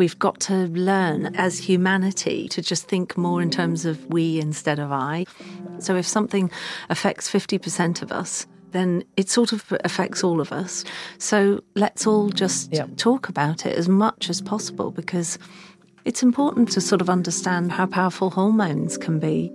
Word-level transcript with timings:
we've 0.00 0.18
got 0.18 0.40
to 0.40 0.54
learn 0.68 1.26
as 1.36 1.58
humanity 1.58 2.48
to 2.48 2.62
just 2.62 2.88
think 2.88 3.18
more 3.18 3.42
in 3.42 3.50
terms 3.50 3.84
of 3.84 4.04
we 4.06 4.40
instead 4.40 4.78
of 4.78 4.90
I. 4.90 5.26
So 5.78 5.94
if 5.94 6.06
something 6.08 6.50
affects 6.88 7.30
50% 7.30 8.00
of 8.00 8.10
us, 8.10 8.46
then 8.70 9.04
it 9.18 9.28
sort 9.28 9.52
of 9.52 9.62
affects 9.84 10.24
all 10.24 10.40
of 10.40 10.52
us. 10.52 10.84
So 11.18 11.62
let's 11.74 12.06
all 12.06 12.30
just 12.30 12.72
Yep. 12.72 12.96
talk 12.96 13.28
about 13.28 13.66
it 13.66 13.76
as 13.76 13.90
much 13.90 14.30
as 14.30 14.40
possible 14.40 14.90
because 14.90 15.38
it's 16.06 16.22
important 16.22 16.70
to 16.72 16.80
sort 16.80 17.02
of 17.02 17.10
understand 17.10 17.70
how 17.70 17.84
powerful 17.84 18.30
hormones 18.30 18.96
can 18.96 19.18
be. 19.18 19.52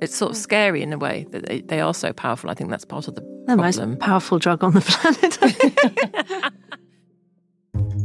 It's 0.00 0.16
sort 0.16 0.30
of 0.30 0.38
scary 0.38 0.80
in 0.82 0.94
a 0.94 0.98
way 0.98 1.26
that 1.32 1.44
they, 1.46 1.60
they 1.60 1.80
are 1.80 1.92
so 1.92 2.14
powerful. 2.14 2.48
I 2.48 2.54
think 2.54 2.70
that's 2.70 2.86
part 2.86 3.08
of 3.08 3.14
the 3.14 3.20
The 3.46 3.56
most 3.58 3.78
powerful 3.98 4.38
drug 4.38 4.64
on 4.64 4.72
the 4.72 4.80
planet. 4.90 6.52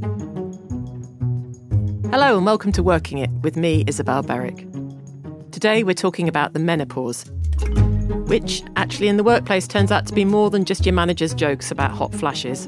Hello 2.09 2.37
and 2.37 2.45
welcome 2.45 2.71
to 2.71 2.81
Working 2.81 3.17
It 3.17 3.29
with 3.41 3.57
me, 3.57 3.83
Isabel 3.85 4.23
Berwick. 4.23 4.65
Today 5.51 5.83
we're 5.83 5.93
talking 5.93 6.29
about 6.29 6.53
the 6.53 6.59
menopause, 6.59 7.25
which 8.27 8.63
actually 8.77 9.09
in 9.09 9.17
the 9.17 9.25
workplace 9.25 9.67
turns 9.67 9.91
out 9.91 10.07
to 10.07 10.13
be 10.13 10.23
more 10.23 10.49
than 10.49 10.63
just 10.63 10.85
your 10.85 10.93
manager's 10.93 11.33
jokes 11.33 11.69
about 11.69 11.91
hot 11.91 12.15
flashes. 12.15 12.67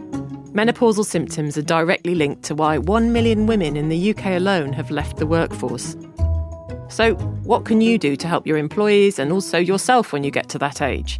Menopausal 0.52 1.05
symptoms 1.05 1.58
are 1.58 1.62
directly 1.62 2.16
linked 2.16 2.44
to 2.44 2.54
why 2.54 2.78
1 2.78 3.14
million 3.14 3.48
women 3.48 3.78
in 3.78 3.88
the 3.88 4.09
UK 4.14 4.26
alone 4.26 4.73
have 4.73 4.91
left 4.91 5.16
the 5.17 5.26
workforce. 5.26 5.95
So, 6.90 7.16
what 7.44 7.64
can 7.64 7.80
you 7.80 7.98
do 7.98 8.17
to 8.17 8.28
help 8.28 8.45
your 8.45 8.58
employees 8.58 9.20
and 9.20 9.31
also 9.31 9.58
yourself 9.58 10.12
when 10.12 10.26
you 10.26 10.31
get 10.31 10.50
to 10.50 10.58
that 10.59 10.81
age? 10.81 11.17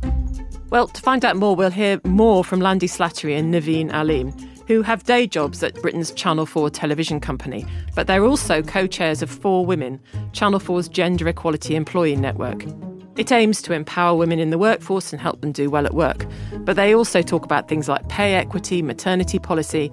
Well, 0.72 0.90
to 0.90 1.02
find 1.02 1.24
out 1.24 1.38
more, 1.38 1.56
we'll 1.56 1.72
hear 1.72 2.02
more 2.04 2.44
from 2.44 2.60
Landy 2.60 2.88
Slattery 2.88 3.40
and 3.40 3.54
Navene 3.54 3.94
Alim, 3.94 4.34
who 4.70 4.84
have 4.84 5.04
day 5.04 5.26
jobs 5.26 5.64
at 5.64 5.74
Britain's 5.82 6.12
Channel 6.12 6.46
4 6.46 6.70
television 6.70 7.20
company, 7.20 7.66
but 7.96 8.06
they're 8.06 8.24
also 8.24 8.62
co 8.62 8.86
chairs 8.86 9.24
of 9.24 9.30
Four 9.30 9.66
Women, 9.66 10.00
Channel 10.32 10.60
4's 10.60 10.88
gender 10.88 11.28
equality 11.28 11.76
employee 11.76 12.16
network. 12.16 12.64
It 13.18 13.32
aims 13.32 13.64
to 13.64 13.74
empower 13.74 14.16
women 14.16 14.38
in 14.38 14.52
the 14.52 14.60
workforce 14.60 15.12
and 15.12 15.20
help 15.20 15.42
them 15.42 15.52
do 15.52 15.72
well 15.72 15.88
at 15.88 15.96
work. 15.96 16.24
But 16.60 16.76
they 16.76 16.94
also 16.94 17.24
talk 17.24 17.44
about 17.44 17.68
things 17.68 17.90
like 17.90 18.08
pay 18.10 18.36
equity, 18.36 18.84
maternity 18.84 19.40
policy, 19.40 19.92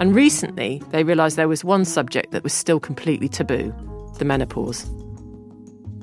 and 0.00 0.12
recently 0.12 0.82
they 0.90 1.04
realised 1.04 1.36
there 1.36 1.46
was 1.46 1.64
one 1.64 1.84
subject 1.84 2.32
that 2.32 2.42
was 2.42 2.52
still 2.52 2.80
completely 2.80 3.28
taboo 3.28 3.72
the 4.18 4.24
menopause. 4.24 4.90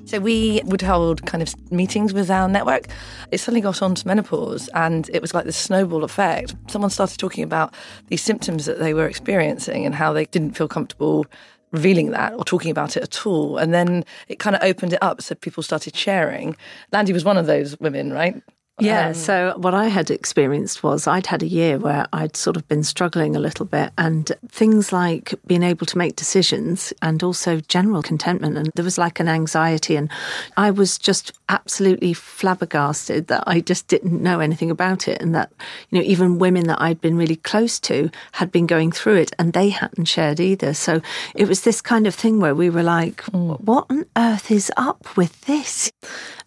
So 0.06 0.20
we 0.20 0.62
would 0.66 0.82
hold 0.82 1.26
kind 1.26 1.42
of 1.42 1.72
meetings 1.72 2.14
with 2.14 2.30
our 2.30 2.48
network. 2.48 2.88
It 3.32 3.40
suddenly 3.40 3.62
got 3.62 3.82
onto 3.82 4.08
menopause, 4.08 4.70
and 4.74 5.10
it 5.14 5.22
was 5.22 5.34
like 5.34 5.46
this 5.46 5.58
snowball 5.58 6.04
effect. 6.04 6.56
Someone 6.68 6.92
started 6.92 7.18
talking 7.18 7.44
about 7.44 7.74
these 8.08 8.22
symptoms 8.22 8.66
that 8.66 8.80
they 8.80 8.94
were 8.94 9.08
experiencing 9.08 9.86
and 9.86 9.96
how 9.96 10.14
they 10.14 10.26
didn't 10.26 10.58
feel 10.58 10.68
comfortable 10.68 11.26
revealing 11.72 12.12
that 12.12 12.34
or 12.34 12.44
talking 12.44 12.70
about 12.70 12.96
it 12.96 13.04
at 13.04 13.26
all. 13.26 13.58
And 13.58 13.74
then 13.74 14.06
it 14.28 14.40
kind 14.40 14.56
of 14.56 14.62
opened 14.62 14.94
it 14.94 15.00
up, 15.02 15.22
so 15.22 15.36
people 15.36 15.64
started 15.64 15.96
sharing. 15.96 16.56
Landy 16.92 17.14
was 17.14 17.26
one 17.26 17.38
of 17.38 17.48
those 17.48 17.80
women, 17.80 18.14
right? 18.14 18.42
Yeah, 18.80 19.10
Um, 19.10 19.14
so 19.14 19.54
what 19.58 19.76
I 19.76 19.88
had 19.88 20.10
experienced 20.10 20.82
was 20.82 21.06
I'd 21.06 21.28
had 21.28 21.44
a 21.44 21.48
year 21.48 21.78
where 21.78 22.08
I'd 22.12 22.36
sort 22.36 22.58
of 22.58 22.68
been 22.68 22.84
struggling 22.84 23.36
a 23.36 23.40
little 23.40 23.68
bit, 23.68 23.92
and 23.98 24.32
things 24.50 24.92
like 24.92 25.36
being 25.46 25.62
able 25.62 25.86
to 25.86 25.98
make 25.98 26.16
decisions 26.16 26.92
and 27.02 27.22
also 27.22 27.60
general 27.60 28.02
contentment. 28.02 28.58
And 28.58 28.72
there 28.74 28.84
was 28.84 28.98
like 28.98 29.20
an 29.20 29.28
anxiety, 29.30 29.96
and 29.96 30.10
I 30.58 30.72
was 30.72 30.98
just 30.98 31.34
absolutely 31.50 32.14
flabbergasted 32.14 33.28
that 33.28 33.44
I 33.46 33.60
just 33.60 33.88
didn't 33.88 34.24
know 34.24 34.40
anything 34.40 34.72
about 34.72 35.08
it, 35.08 35.22
and 35.22 35.36
that, 35.36 35.52
you 35.92 36.00
know, 36.00 36.06
even 36.06 36.40
women 36.40 36.66
that 36.68 36.82
I'd 36.82 37.00
been 37.00 37.16
really 37.16 37.36
close 37.36 37.80
to 37.82 38.10
had 38.34 38.52
been 38.52 38.66
going 38.66 38.92
through 38.92 39.18
it 39.18 39.32
and 39.38 39.54
they 39.54 39.70
hadn't 39.70 40.06
shared 40.06 40.40
either. 40.40 40.74
So 40.74 41.02
it 41.36 41.48
was 41.48 41.62
this 41.62 41.80
kind 41.80 42.08
of 42.08 42.16
thing 42.16 42.40
where 42.40 42.56
we 42.56 42.72
were 42.72 42.84
like, 42.84 43.22
what 43.32 43.86
on 43.90 44.06
earth 44.18 44.50
is 44.50 44.72
up 44.78 45.16
with 45.16 45.42
this? 45.42 45.92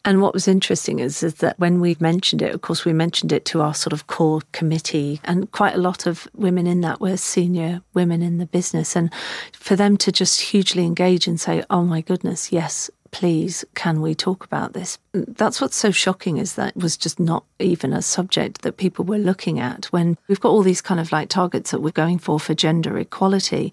And 0.07 0.23
what 0.23 0.33
was 0.33 0.47
interesting 0.47 1.01
is, 1.01 1.25
is 1.25 1.35
that 1.37 1.59
when 1.59 1.81
we 1.81 1.97
mentioned 1.99 2.41
it, 2.41 2.55
of 2.55 2.63
course, 2.63 2.85
we 2.85 2.93
mentioned 2.93 3.33
it 3.33 3.45
to 3.47 3.61
our 3.61 3.75
sort 3.75 3.93
of 3.93 4.07
core 4.07 4.41
committee, 4.53 5.21
and 5.25 5.51
quite 5.51 5.75
a 5.75 5.79
lot 5.79 6.07
of 6.07 6.29
women 6.33 6.69
in 6.69 6.81
that 6.83 7.01
were 7.01 7.17
senior 7.17 7.83
women 7.93 8.23
in 8.23 8.39
the 8.39 8.47
business. 8.47 8.95
And 8.95 9.13
for 9.53 9.75
them 9.75 9.97
to 9.97 10.13
just 10.13 10.41
hugely 10.41 10.85
engage 10.85 11.27
and 11.27 11.41
say, 11.41 11.65
oh 11.71 11.83
my 11.83 12.03
goodness, 12.03 12.53
yes, 12.53 12.89
please, 13.17 13.65
can 13.75 14.03
we 14.03 14.15
talk 14.15 14.45
about 14.45 14.75
this? 14.75 14.99
That's 15.15 15.59
what's 15.59 15.75
so 15.75 15.91
shocking 15.91 16.37
is 16.37 16.55
that 16.57 16.77
was 16.77 16.99
just 16.99 17.19
not 17.19 17.47
even 17.59 17.95
a 17.95 18.03
subject 18.03 18.61
that 18.61 18.77
people 18.77 19.07
were 19.07 19.17
looking 19.17 19.59
at 19.59 19.87
when 19.87 20.19
we've 20.29 20.39
got 20.39 20.51
all 20.51 20.63
these 20.63 20.83
kind 20.83 21.01
of 21.01 21.11
like 21.11 21.31
targets 21.31 21.71
that 21.71 21.81
we're 21.81 21.93
going 21.93 22.19
for 22.19 22.39
for 22.39 22.53
gender 22.53 22.99
equality. 22.99 23.73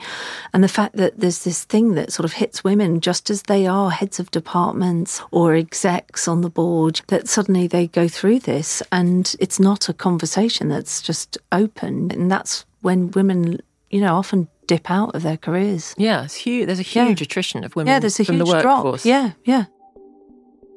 And 0.53 0.63
the 0.63 0.69
fact 0.69 0.95
that 0.95 1.19
there's 1.19 1.43
this 1.43 1.65
thing 1.65 1.95
that 1.95 2.13
sort 2.13 2.23
of 2.23 2.31
hits 2.31 2.63
women 2.63 3.01
just 3.01 3.29
as 3.29 3.43
they 3.43 3.67
are 3.67 3.91
heads 3.91 4.17
of 4.17 4.31
departments 4.31 5.21
or 5.29 5.55
execs 5.55 6.25
on 6.25 6.39
the 6.39 6.49
board, 6.49 7.01
that 7.07 7.27
suddenly 7.27 7.67
they 7.67 7.87
go 7.87 8.07
through 8.07 8.39
this 8.39 8.81
and 8.93 9.35
it's 9.41 9.59
not 9.59 9.89
a 9.89 9.93
conversation 9.93 10.69
that's 10.69 11.01
just 11.01 11.37
open. 11.51 12.11
And 12.11 12.31
that's 12.31 12.63
when 12.79 13.11
women, 13.11 13.59
you 13.89 13.99
know, 13.99 14.15
often 14.15 14.47
dip 14.67 14.89
out 14.89 15.15
of 15.15 15.23
their 15.23 15.37
careers. 15.37 15.93
Yeah, 15.97 16.23
it's 16.23 16.35
huge. 16.35 16.65
There's 16.67 16.79
a 16.79 16.83
Yeah. 16.83 17.07
huge 17.07 17.21
attrition 17.21 17.63
of 17.63 17.75
women 17.75 17.91
Yeah, 17.91 17.99
there's 17.99 18.19
a 18.19 18.25
from 18.25 18.35
huge 18.35 18.47
the 18.47 18.53
workforce. 18.53 19.03
drop. 19.03 19.05
Yeah, 19.05 19.31
yeah. 19.45 19.65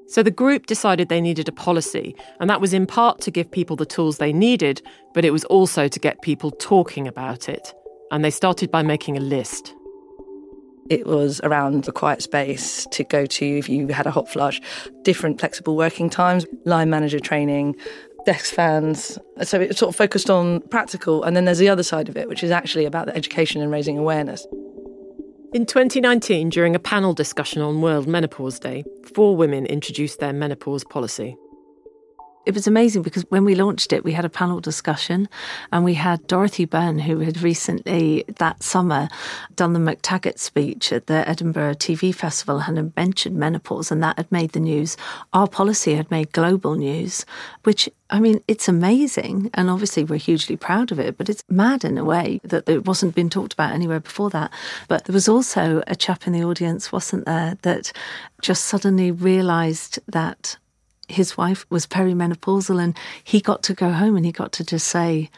So 0.09 0.23
the 0.23 0.31
group 0.31 0.67
decided 0.67 1.09
they 1.09 1.21
needed 1.21 1.49
a 1.49 1.53
policy, 1.53 2.15
and 2.39 2.49
that 2.49 2.61
was 2.61 2.73
in 2.73 2.87
part 2.87 3.21
to 3.23 3.31
give 3.31 3.51
people 3.51 3.75
the 3.77 3.87
tools 3.87 4.19
they 4.19 4.33
needed, 4.33 4.81
but 5.15 5.25
it 5.25 5.31
was 5.33 5.45
also 5.47 5.89
to 5.89 5.99
get 5.99 6.23
people 6.23 6.51
talking 6.53 7.09
about 7.09 7.49
it. 7.49 7.75
And 8.13 8.25
they 8.25 8.31
started 8.31 8.71
by 8.71 8.83
making 8.83 9.17
a 9.17 9.21
list. 9.21 9.75
It 10.89 11.07
was 11.07 11.41
around 11.43 11.89
a 11.89 11.93
quiet 11.93 12.23
space 12.23 12.87
to 12.93 13.03
go 13.03 13.27
to 13.27 13.45
if 13.59 13.69
you 13.69 13.89
had 13.89 14.07
a 14.07 14.13
hot 14.13 14.29
flush, 14.29 14.61
different 15.03 15.41
flexible 15.41 15.77
working 15.77 16.09
times, 16.09 16.47
line 16.65 16.89
manager 16.89 17.19
training, 17.19 17.75
desk 18.27 18.53
fans. 18.55 19.19
So 19.43 19.61
it 19.61 19.79
sort 19.79 19.89
of 19.89 19.97
focused 19.97 20.29
on 20.29 20.61
practical. 20.69 21.23
And 21.23 21.35
then 21.35 21.47
there's 21.47 21.59
the 21.59 21.69
other 21.69 21.83
side 21.83 22.09
of 22.09 22.17
it, 22.17 22.29
which 22.29 22.43
is 22.43 22.51
actually 22.51 22.85
about 22.85 23.07
the 23.07 23.17
education 23.17 23.63
and 23.63 23.71
raising 23.71 23.97
awareness. 23.97 24.47
In 25.55 25.65
2019, 25.65 26.51
during 26.51 26.75
a 26.75 26.79
panel 26.79 27.15
discussion 27.15 27.63
on 27.63 27.81
World 27.81 28.07
Menopause 28.07 28.59
Day, 28.59 28.85
four 29.15 29.35
women 29.37 29.65
introduced 29.65 30.19
their 30.19 30.33
menopause 30.33 30.85
policy. 30.85 31.37
It 32.47 32.55
was 32.55 32.69
amazing 32.69 33.03
because 33.03 33.25
when 33.25 33.45
we 33.45 33.57
launched 33.57 33.93
it, 33.93 34.05
we 34.05 34.13
had 34.13 34.25
a 34.25 34.31
panel 34.31 34.61
discussion 34.61 35.29
and 35.73 35.85
we 35.85 35.95
had 35.95 36.27
Dorothy 36.29 36.65
Byrne, 36.65 37.01
who 37.01 37.19
had 37.19 37.43
recently 37.43 38.25
that 38.39 38.63
summer 38.63 39.09
done 39.57 39.73
the 39.73 39.81
McTaggart 39.81 40.39
speech 40.39 40.93
at 40.93 41.09
the 41.09 41.29
Edinburgh 41.29 41.75
TV 41.75 42.15
Festival 42.15 42.61
and 42.61 42.77
had 42.77 42.97
mentioned 42.97 43.37
menopause, 43.37 43.91
and 43.91 44.01
that 44.03 44.17
had 44.17 44.31
made 44.31 44.53
the 44.53 44.61
news. 44.61 44.97
Our 45.33 45.49
policy 45.49 45.97
had 45.97 46.09
made 46.11 46.33
global 46.33 46.77
news, 46.77 47.27
which 47.65 47.89
I 48.09 48.21
mean, 48.21 48.41
it's 48.47 48.69
amazing. 48.69 49.51
And 49.55 49.69
obviously, 49.69 50.05
we're 50.05 50.19
hugely 50.19 50.57
proud 50.57 50.93
of 50.93 51.01
it, 51.01 51.19
but 51.19 51.29
it's 51.29 51.43
mad 51.49 51.85
in 51.85 51.99
a 51.99 52.05
way 52.05 52.41
that 52.45 52.69
it 52.69 52.87
wasn't 52.87 53.17
been 53.17 53.29
talked 53.29 53.53
about 53.53 53.73
anywhere 53.73 53.99
before 53.99 54.31
that. 54.31 54.53
But 54.87 55.05
there 55.05 55.15
was 55.15 55.29
also 55.29 55.83
a 55.89 55.97
chap 55.97 56.27
in 56.29 56.33
the 56.33 56.45
audience, 56.45 56.93
wasn't 56.93 57.25
there, 57.25 57.59
that 57.63 57.91
just 58.41 58.65
suddenly 58.65 59.11
realised 59.11 59.99
that 60.07 60.57
his 61.09 61.37
wife 61.37 61.67
was 61.71 61.87
perimenopausal 61.87 62.83
and 62.83 62.97
he 63.23 63.41
got 63.41 63.63
to 63.65 63.75
go 63.75 63.91
home 63.93 64.17
and 64.17 64.25
he 64.27 64.33
got 64.33 64.53
to 64.53 64.65
just 64.65 64.89
say, 64.89 65.31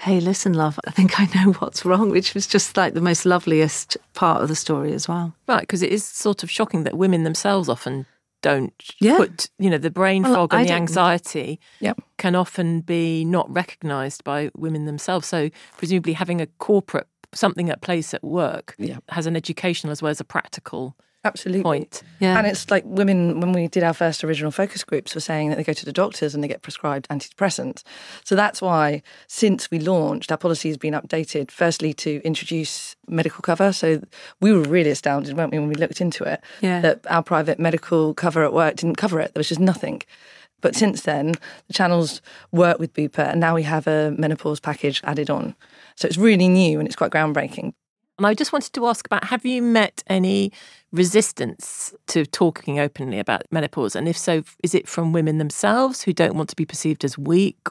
Hey, 0.00 0.18
listen, 0.18 0.52
love, 0.52 0.80
I 0.84 0.90
think 0.90 1.20
I 1.20 1.26
know 1.34 1.52
what's 1.52 1.84
wrong, 1.84 2.10
which 2.10 2.34
was 2.34 2.48
just 2.48 2.76
like 2.76 2.94
the 2.94 3.00
most 3.00 3.24
loveliest 3.24 3.96
part 4.14 4.42
of 4.42 4.48
the 4.48 4.56
story 4.56 4.92
as 4.92 5.06
well. 5.06 5.34
Right, 5.46 5.60
because 5.60 5.80
it 5.82 5.92
is 5.92 6.04
sort 6.04 6.42
of 6.42 6.50
shocking 6.50 6.82
that 6.84 6.96
women 6.96 7.22
themselves 7.22 7.68
often 7.68 8.06
don't 8.40 8.72
Yeah. 8.98 9.16
put, 9.18 9.48
you 9.60 9.70
know, 9.70 9.78
the 9.78 9.90
brain 9.90 10.24
Well, 10.24 10.34
fog 10.34 10.54
I 10.54 10.58
and 10.60 10.68
the 10.68 10.72
anxiety 10.72 11.60
Yep. 11.78 12.00
can 12.18 12.34
often 12.34 12.80
be 12.80 13.24
not 13.24 13.48
recognised 13.54 14.24
by 14.24 14.50
women 14.56 14.86
themselves. 14.86 15.28
So 15.28 15.50
presumably 15.76 16.14
having 16.14 16.40
a 16.40 16.46
corporate 16.58 17.06
something 17.34 17.70
at 17.70 17.80
place 17.80 18.12
at 18.14 18.22
work 18.22 18.74
Yeah. 18.78 18.98
has 19.10 19.26
an 19.26 19.36
educational 19.36 19.90
as 19.92 20.02
well 20.02 20.10
as 20.10 20.20
a 20.20 20.24
practical 20.24 20.94
Absolutely. 21.24 21.62
point. 21.62 22.02
Yeah. 22.18 22.36
And 22.36 22.48
it's 22.48 22.68
like 22.68 22.82
women, 22.84 23.38
when 23.40 23.52
we 23.52 23.68
did 23.68 23.84
our 23.84 23.92
first 23.94 24.24
original 24.24 24.50
focus 24.50 24.82
groups, 24.82 25.14
were 25.14 25.20
saying 25.20 25.50
that 25.50 25.56
they 25.56 25.62
go 25.62 25.72
to 25.72 25.84
the 25.84 25.92
doctors 25.92 26.34
and 26.34 26.42
they 26.42 26.48
get 26.48 26.62
prescribed 26.62 27.08
antidepressants. 27.10 27.84
So 28.24 28.34
that's 28.34 28.60
why, 28.60 29.02
since 29.28 29.70
we 29.70 29.78
launched, 29.78 30.32
our 30.32 30.36
policy 30.36 30.68
has 30.68 30.76
been 30.78 30.94
updated, 30.94 31.52
firstly, 31.52 31.94
to 31.94 32.20
introduce 32.24 32.96
medical 33.06 33.40
cover. 33.40 33.72
So 33.72 34.02
we 34.40 34.52
were 34.52 34.62
really 34.62 34.90
astounded, 34.90 35.36
weren't 35.36 35.52
we, 35.52 35.60
when 35.60 35.68
we 35.68 35.76
looked 35.76 36.00
into 36.00 36.24
it, 36.24 36.42
Yeah. 36.60 36.80
that 36.80 37.06
our 37.08 37.22
private 37.22 37.60
medical 37.60 38.14
cover 38.14 38.42
at 38.44 38.52
work 38.52 38.76
didn't 38.76 38.96
cover 38.96 39.20
it. 39.20 39.32
There 39.32 39.40
was 39.40 39.48
just 39.48 39.60
nothing. 39.60 40.02
But 40.60 40.74
since 40.76 41.02
then, 41.02 41.34
the 41.66 41.72
channels 41.72 42.20
work 42.52 42.78
with 42.78 42.94
Bupa, 42.94 43.30
and 43.30 43.40
now 43.40 43.54
we 43.54 43.62
have 43.64 43.86
a 43.88 44.12
menopause 44.16 44.60
package 44.60 45.00
added 45.04 45.28
on. 45.30 45.54
So 46.02 46.08
it's 46.08 46.18
really 46.18 46.48
new 46.48 46.80
and 46.80 46.88
it's 46.88 46.96
quite 46.96 47.12
groundbreaking. 47.12 47.74
And 48.18 48.26
I 48.26 48.34
just 48.34 48.52
wanted 48.52 48.72
to 48.72 48.88
ask 48.88 49.06
about 49.06 49.22
have 49.22 49.46
you 49.46 49.62
met 49.62 50.02
any 50.08 50.50
resistance 50.90 51.94
to 52.08 52.26
talking 52.26 52.80
openly 52.80 53.20
about 53.20 53.44
menopause? 53.52 53.94
And 53.94 54.08
if 54.08 54.18
so, 54.18 54.42
is 54.64 54.74
it 54.74 54.88
from 54.88 55.12
women 55.12 55.38
themselves 55.38 56.02
who 56.02 56.12
don't 56.12 56.34
want 56.34 56.48
to 56.48 56.56
be 56.56 56.66
perceived 56.66 57.04
as 57.04 57.16
weak? 57.16 57.68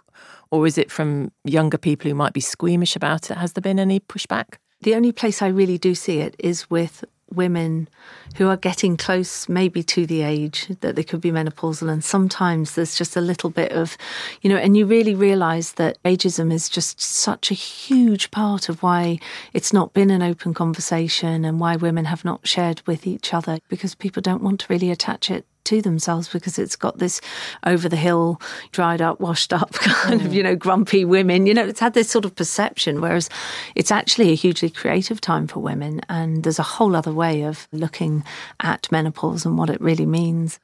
Or 0.49 0.65
is 0.65 0.77
it 0.77 0.89
from 0.89 1.33
younger 1.43 1.77
people 1.77 2.09
who 2.09 2.15
might 2.15 2.31
be 2.31 2.39
squeamish 2.39 2.95
about 2.95 3.31
it? 3.31 3.37
Has 3.37 3.51
there 3.51 3.61
been 3.61 3.79
any 3.79 3.99
pushback? 3.99 4.55
The 4.79 4.95
only 4.95 5.11
place 5.11 5.41
I 5.41 5.47
really 5.47 5.77
do 5.77 5.93
see 5.93 6.19
it 6.19 6.37
is 6.39 6.69
with 6.69 7.03
women 7.31 7.87
who 8.35 8.47
are 8.47 8.57
getting 8.57 8.97
close 8.97 9.49
maybe 9.49 9.83
to 9.83 10.05
the 10.05 10.21
age 10.21 10.67
that 10.81 10.95
they 10.95 11.03
could 11.03 11.21
be 11.21 11.31
menopausal 11.31 11.91
and 11.91 12.03
sometimes 12.03 12.75
there's 12.75 12.95
just 12.95 13.15
a 13.15 13.21
little 13.21 13.49
bit 13.49 13.71
of 13.71 13.97
you 14.41 14.49
know 14.49 14.57
and 14.57 14.77
you 14.77 14.85
really 14.85 15.15
realize 15.15 15.73
that 15.73 16.01
ageism 16.03 16.51
is 16.51 16.69
just 16.69 16.99
such 16.99 17.51
a 17.51 17.55
huge 17.55 18.31
part 18.31 18.69
of 18.69 18.81
why 18.83 19.19
it's 19.53 19.73
not 19.73 19.93
been 19.93 20.09
an 20.09 20.21
open 20.21 20.53
conversation 20.53 21.45
and 21.45 21.59
why 21.59 21.75
women 21.75 22.05
have 22.05 22.25
not 22.25 22.47
shared 22.47 22.81
with 22.85 23.05
each 23.05 23.33
other 23.33 23.59
because 23.67 23.95
people 23.95 24.21
don't 24.21 24.43
want 24.43 24.59
to 24.59 24.67
really 24.69 24.91
attach 24.91 25.29
it 25.29 25.45
to 25.65 25.81
themselves 25.81 26.27
because 26.29 26.57
it's 26.59 26.75
got 26.75 26.97
this 26.99 27.21
over 27.65 27.87
the 27.87 27.95
hill, 27.95 28.41
dried 28.71 29.01
up, 29.01 29.19
washed 29.19 29.53
up 29.53 29.73
kind 29.73 30.21
mm. 30.21 30.25
of, 30.25 30.33
you 30.33 30.43
know, 30.43 30.55
grumpy 30.55 31.05
women. 31.05 31.45
You 31.45 31.53
know, 31.53 31.65
it's 31.65 31.79
had 31.79 31.93
this 31.93 32.09
sort 32.09 32.25
of 32.25 32.35
perception, 32.35 33.01
whereas 33.01 33.29
it's 33.75 33.91
actually 33.91 34.31
a 34.31 34.35
hugely 34.35 34.69
creative 34.69 35.21
time 35.21 35.47
for 35.47 35.59
women. 35.59 36.01
And 36.09 36.43
there's 36.43 36.59
a 36.59 36.63
whole 36.63 36.95
other 36.95 37.13
way 37.13 37.43
of 37.43 37.67
looking 37.71 38.23
at 38.59 38.91
menopause 38.91 39.45
and 39.45 39.57
what 39.57 39.69
it 39.69 39.81
really 39.81 40.05
means. 40.05 40.59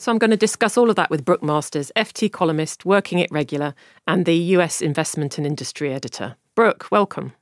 So 0.00 0.12
I'm 0.12 0.18
going 0.18 0.30
to 0.30 0.36
discuss 0.36 0.78
all 0.78 0.90
of 0.90 0.96
that 0.96 1.10
with 1.10 1.24
Brooke 1.24 1.42
Masters, 1.42 1.90
FT 1.96 2.30
columnist, 2.30 2.84
Working 2.84 3.18
It 3.18 3.30
regular, 3.32 3.74
and 4.06 4.26
the 4.26 4.36
US 4.56 4.80
investment 4.80 5.38
and 5.38 5.46
industry 5.46 5.92
editor. 5.92 6.36
Brooke, 6.54 6.86
welcome. 6.92 7.32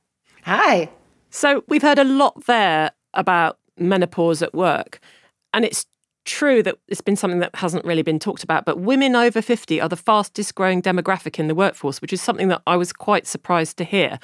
Hi. 0.47 0.89
So 1.29 1.65
we've 1.67 1.81
heard 1.81 1.99
a 1.99 2.05
lot 2.05 2.45
there 2.45 2.91
about 3.13 3.59
menopause 3.77 4.41
at 4.41 4.55
work. 4.55 5.01
And 5.51 5.65
it's 5.65 5.85
true 6.23 6.63
that 6.63 6.77
it's 6.87 7.01
been 7.01 7.17
something 7.17 7.41
that 7.41 7.53
hasn't 7.55 7.83
really 7.83 8.01
been 8.01 8.17
talked 8.17 8.45
about, 8.45 8.63
but 8.63 8.79
women 8.79 9.13
over 9.13 9.41
50 9.41 9.81
are 9.81 9.89
the 9.89 9.97
fastest 9.97 10.55
growing 10.55 10.81
demographic 10.81 11.37
in 11.37 11.49
the 11.49 11.55
workforce, 11.55 12.01
which 12.01 12.13
is 12.13 12.21
something 12.21 12.47
that 12.47 12.61
I 12.65 12.77
was 12.77 12.93
quite 12.93 13.27
surprised 13.27 13.75
to 13.79 13.83
hear. 13.83 14.19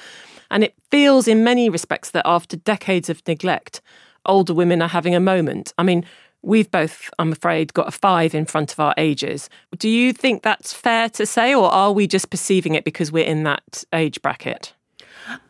And 0.49 0.63
it 0.63 0.75
feels 0.89 1.27
in 1.27 1.43
many 1.43 1.69
respects 1.69 2.11
that 2.11 2.25
after 2.25 2.55
decades 2.55 3.09
of 3.09 3.21
neglect, 3.27 3.81
older 4.25 4.53
women 4.53 4.81
are 4.81 4.87
having 4.87 5.15
a 5.15 5.19
moment. 5.19 5.73
I 5.77 5.83
mean, 5.83 6.05
we've 6.41 6.71
both, 6.71 7.09
I'm 7.19 7.33
afraid, 7.33 7.73
got 7.73 7.89
a 7.89 7.91
five 7.91 8.33
in 8.33 8.45
front 8.45 8.71
of 8.71 8.79
our 8.79 8.93
ages. 8.97 9.49
Do 9.77 9.89
you 9.89 10.13
think 10.13 10.41
that's 10.41 10.71
fair 10.71 11.09
to 11.09 11.25
say, 11.25 11.53
or 11.53 11.69
are 11.69 11.91
we 11.91 12.07
just 12.07 12.29
perceiving 12.29 12.75
it 12.75 12.85
because 12.85 13.11
we're 13.11 13.25
in 13.25 13.43
that 13.43 13.83
age 13.91 14.21
bracket? 14.21 14.73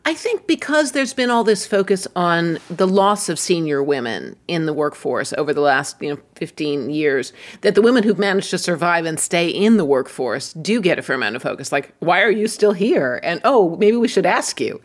I 0.06 0.14
think 0.14 0.46
because 0.48 0.92
there's 0.92 1.14
been 1.14 1.30
all 1.30 1.44
this 1.44 1.66
focus 1.66 2.08
on 2.16 2.60
the 2.70 2.88
loss 2.88 3.30
of 3.30 3.40
senior 3.40 3.82
women 3.82 4.36
in 4.48 4.66
the 4.66 4.74
workforce 4.74 5.34
over 5.34 5.54
the 5.54 5.62
last, 5.62 5.96
you 6.02 6.14
know, 6.14 6.22
15 6.36 6.90
years, 6.90 7.34
that 7.62 7.74
the 7.74 7.82
women 7.82 8.04
who've 8.04 8.20
managed 8.20 8.52
to 8.52 8.58
survive 8.58 9.06
and 9.06 9.20
stay 9.20 9.48
in 9.48 9.78
the 9.78 9.86
workforce 9.86 10.54
do 10.54 10.82
get 10.82 11.00
a 11.00 11.02
fair 11.02 11.16
amount 11.16 11.36
of 11.36 11.42
focus. 11.42 11.72
Like, 11.72 11.94
why 12.00 12.22
are 12.22 12.32
you 12.32 12.48
still 12.48 12.74
here? 12.74 13.20
And 13.24 13.42
oh, 13.44 13.76
maybe 13.78 13.98
we 13.98 14.08
should 14.08 14.26
ask 14.26 14.60
you. 14.62 14.82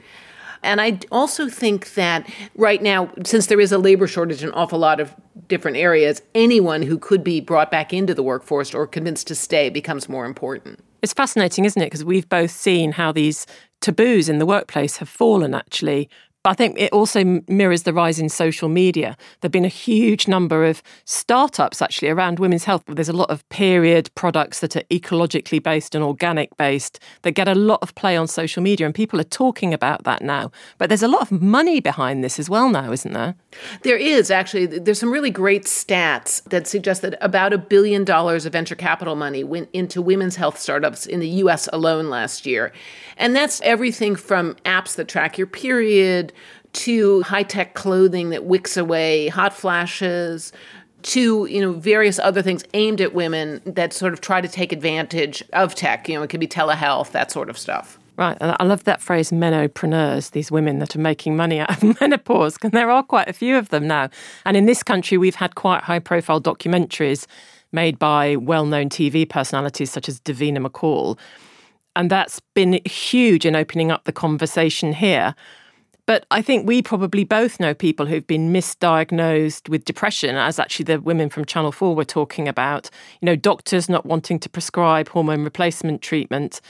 And 0.62 0.80
I 0.80 0.98
also 1.12 1.48
think 1.48 1.94
that 1.94 2.28
right 2.56 2.82
now, 2.82 3.10
since 3.24 3.46
there 3.46 3.60
is 3.60 3.72
a 3.72 3.78
labor 3.78 4.06
shortage 4.06 4.42
in 4.42 4.48
an 4.48 4.54
awful 4.54 4.78
lot 4.78 5.00
of 5.00 5.14
different 5.46 5.76
areas, 5.76 6.22
anyone 6.34 6.82
who 6.82 6.98
could 6.98 7.22
be 7.22 7.40
brought 7.40 7.70
back 7.70 7.92
into 7.92 8.14
the 8.14 8.22
workforce 8.22 8.74
or 8.74 8.86
convinced 8.86 9.28
to 9.28 9.34
stay 9.34 9.70
becomes 9.70 10.08
more 10.08 10.24
important. 10.24 10.82
It's 11.00 11.12
fascinating, 11.12 11.64
isn't 11.64 11.80
it? 11.80 11.86
Because 11.86 12.04
we've 12.04 12.28
both 12.28 12.50
seen 12.50 12.92
how 12.92 13.12
these 13.12 13.46
taboos 13.80 14.28
in 14.28 14.38
the 14.38 14.46
workplace 14.46 14.96
have 14.96 15.08
fallen 15.08 15.54
actually 15.54 16.08
I 16.44 16.54
think 16.54 16.78
it 16.78 16.92
also 16.92 17.42
mirrors 17.48 17.82
the 17.82 17.92
rise 17.92 18.18
in 18.18 18.28
social 18.28 18.68
media. 18.68 19.16
There 19.40 19.48
have 19.48 19.52
been 19.52 19.64
a 19.64 19.68
huge 19.68 20.28
number 20.28 20.64
of 20.64 20.82
startups 21.04 21.82
actually 21.82 22.08
around 22.08 22.38
women's 22.38 22.64
health. 22.64 22.84
There's 22.86 23.08
a 23.08 23.12
lot 23.12 23.28
of 23.28 23.46
period 23.48 24.10
products 24.14 24.60
that 24.60 24.76
are 24.76 24.82
ecologically 24.82 25.62
based 25.62 25.94
and 25.94 26.02
organic 26.02 26.56
based 26.56 27.00
that 27.22 27.32
get 27.32 27.48
a 27.48 27.54
lot 27.54 27.80
of 27.82 27.94
play 27.96 28.16
on 28.16 28.28
social 28.28 28.62
media, 28.62 28.86
and 28.86 28.94
people 28.94 29.20
are 29.20 29.24
talking 29.24 29.74
about 29.74 30.04
that 30.04 30.22
now. 30.22 30.50
But 30.78 30.88
there's 30.88 31.02
a 31.02 31.08
lot 31.08 31.22
of 31.22 31.32
money 31.32 31.80
behind 31.80 32.22
this 32.22 32.38
as 32.38 32.48
well 32.48 32.70
now, 32.70 32.92
isn't 32.92 33.12
there? 33.12 33.34
There 33.82 33.98
is 33.98 34.30
actually. 34.30 34.66
There's 34.66 35.00
some 35.00 35.12
really 35.12 35.30
great 35.30 35.64
stats 35.64 36.42
that 36.44 36.66
suggest 36.66 37.02
that 37.02 37.18
about 37.20 37.52
a 37.52 37.58
billion 37.58 38.04
dollars 38.04 38.46
of 38.46 38.52
venture 38.52 38.76
capital 38.76 39.16
money 39.16 39.44
went 39.44 39.68
into 39.72 40.00
women's 40.00 40.36
health 40.36 40.58
startups 40.58 41.04
in 41.04 41.20
the 41.20 41.28
US 41.28 41.68
alone 41.72 42.08
last 42.08 42.46
year. 42.46 42.72
And 43.16 43.34
that's 43.34 43.60
everything 43.62 44.14
from 44.14 44.54
apps 44.64 44.94
that 44.96 45.08
track 45.08 45.36
your 45.36 45.48
period 45.48 46.27
to 46.72 47.22
high 47.22 47.42
tech 47.42 47.74
clothing 47.74 48.30
that 48.30 48.44
wicks 48.44 48.76
away 48.76 49.28
hot 49.28 49.52
flashes 49.52 50.52
to 51.02 51.46
you 51.46 51.60
know 51.60 51.72
various 51.72 52.18
other 52.18 52.42
things 52.42 52.64
aimed 52.74 53.00
at 53.00 53.14
women 53.14 53.60
that 53.64 53.92
sort 53.92 54.12
of 54.12 54.20
try 54.20 54.40
to 54.40 54.48
take 54.48 54.72
advantage 54.72 55.42
of 55.52 55.74
tech 55.74 56.08
you 56.08 56.14
know 56.14 56.22
it 56.22 56.28
could 56.28 56.40
be 56.40 56.48
telehealth 56.48 57.12
that 57.12 57.30
sort 57.30 57.48
of 57.48 57.56
stuff 57.56 57.98
Right, 58.18 58.36
I 58.40 58.64
love 58.64 58.82
that 58.82 59.00
phrase, 59.00 59.30
menopreneurs, 59.30 60.32
these 60.32 60.50
women 60.50 60.80
that 60.80 60.96
are 60.96 60.98
making 60.98 61.36
money 61.36 61.60
out 61.60 61.70
of 61.70 62.00
menopause, 62.00 62.56
and 62.64 62.72
there 62.72 62.90
are 62.90 63.04
quite 63.04 63.28
a 63.28 63.32
few 63.32 63.56
of 63.56 63.68
them 63.68 63.86
now. 63.86 64.10
And 64.44 64.56
in 64.56 64.66
this 64.66 64.82
country, 64.82 65.16
we've 65.16 65.36
had 65.36 65.54
quite 65.54 65.84
high 65.84 66.00
profile 66.00 66.40
documentaries 66.40 67.28
made 67.70 67.96
by 67.96 68.34
well 68.34 68.66
known 68.66 68.88
TV 68.88 69.28
personalities 69.28 69.92
such 69.92 70.08
as 70.08 70.18
Davina 70.18 70.58
McCall. 70.58 71.16
And 71.94 72.10
that's 72.10 72.40
been 72.54 72.80
huge 72.84 73.46
in 73.46 73.54
opening 73.54 73.92
up 73.92 74.02
the 74.02 74.12
conversation 74.12 74.92
here. 74.92 75.36
But 76.08 76.24
I 76.30 76.40
think 76.40 76.66
we 76.66 76.80
probably 76.80 77.24
both 77.24 77.60
know 77.60 77.74
people 77.74 78.06
who've 78.06 78.26
been 78.26 78.50
misdiagnosed 78.50 79.68
with 79.68 79.84
depression, 79.84 80.36
as 80.36 80.58
actually 80.58 80.84
the 80.84 81.02
women 81.02 81.28
from 81.28 81.44
Channel 81.44 81.70
4 81.70 81.94
were 81.94 82.02
talking 82.02 82.48
about. 82.48 82.88
You 83.20 83.26
know, 83.26 83.36
doctors 83.36 83.90
not 83.90 84.06
wanting 84.06 84.38
to 84.38 84.48
prescribe 84.48 85.10
hormone 85.10 85.44
replacement 85.44 86.00
treatment. 86.00 86.62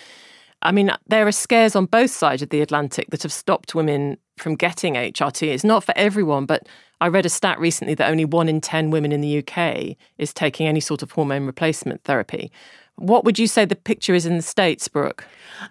I 0.62 0.72
mean, 0.72 0.90
there 1.06 1.24
are 1.24 1.30
scares 1.30 1.76
on 1.76 1.86
both 1.86 2.10
sides 2.10 2.42
of 2.42 2.48
the 2.48 2.60
Atlantic 2.62 3.10
that 3.10 3.22
have 3.22 3.32
stopped 3.32 3.76
women 3.76 4.16
from 4.38 4.56
getting 4.56 4.94
HRT. 4.94 5.46
It's 5.46 5.62
not 5.62 5.84
for 5.84 5.96
everyone, 5.96 6.44
but 6.44 6.68
I 7.00 7.06
read 7.06 7.24
a 7.24 7.28
stat 7.28 7.60
recently 7.60 7.94
that 7.94 8.10
only 8.10 8.24
one 8.24 8.48
in 8.48 8.60
10 8.60 8.90
women 8.90 9.12
in 9.12 9.20
the 9.20 9.38
UK 9.38 9.96
is 10.18 10.34
taking 10.34 10.66
any 10.66 10.80
sort 10.80 11.00
of 11.00 11.12
hormone 11.12 11.46
replacement 11.46 12.02
therapy. 12.02 12.50
What 12.98 13.24
would 13.24 13.38
you 13.38 13.46
say 13.46 13.64
the 13.64 13.76
picture 13.76 14.14
is 14.14 14.26
in 14.26 14.36
the 14.36 14.42
States, 14.42 14.88
Brooke? 14.88 15.24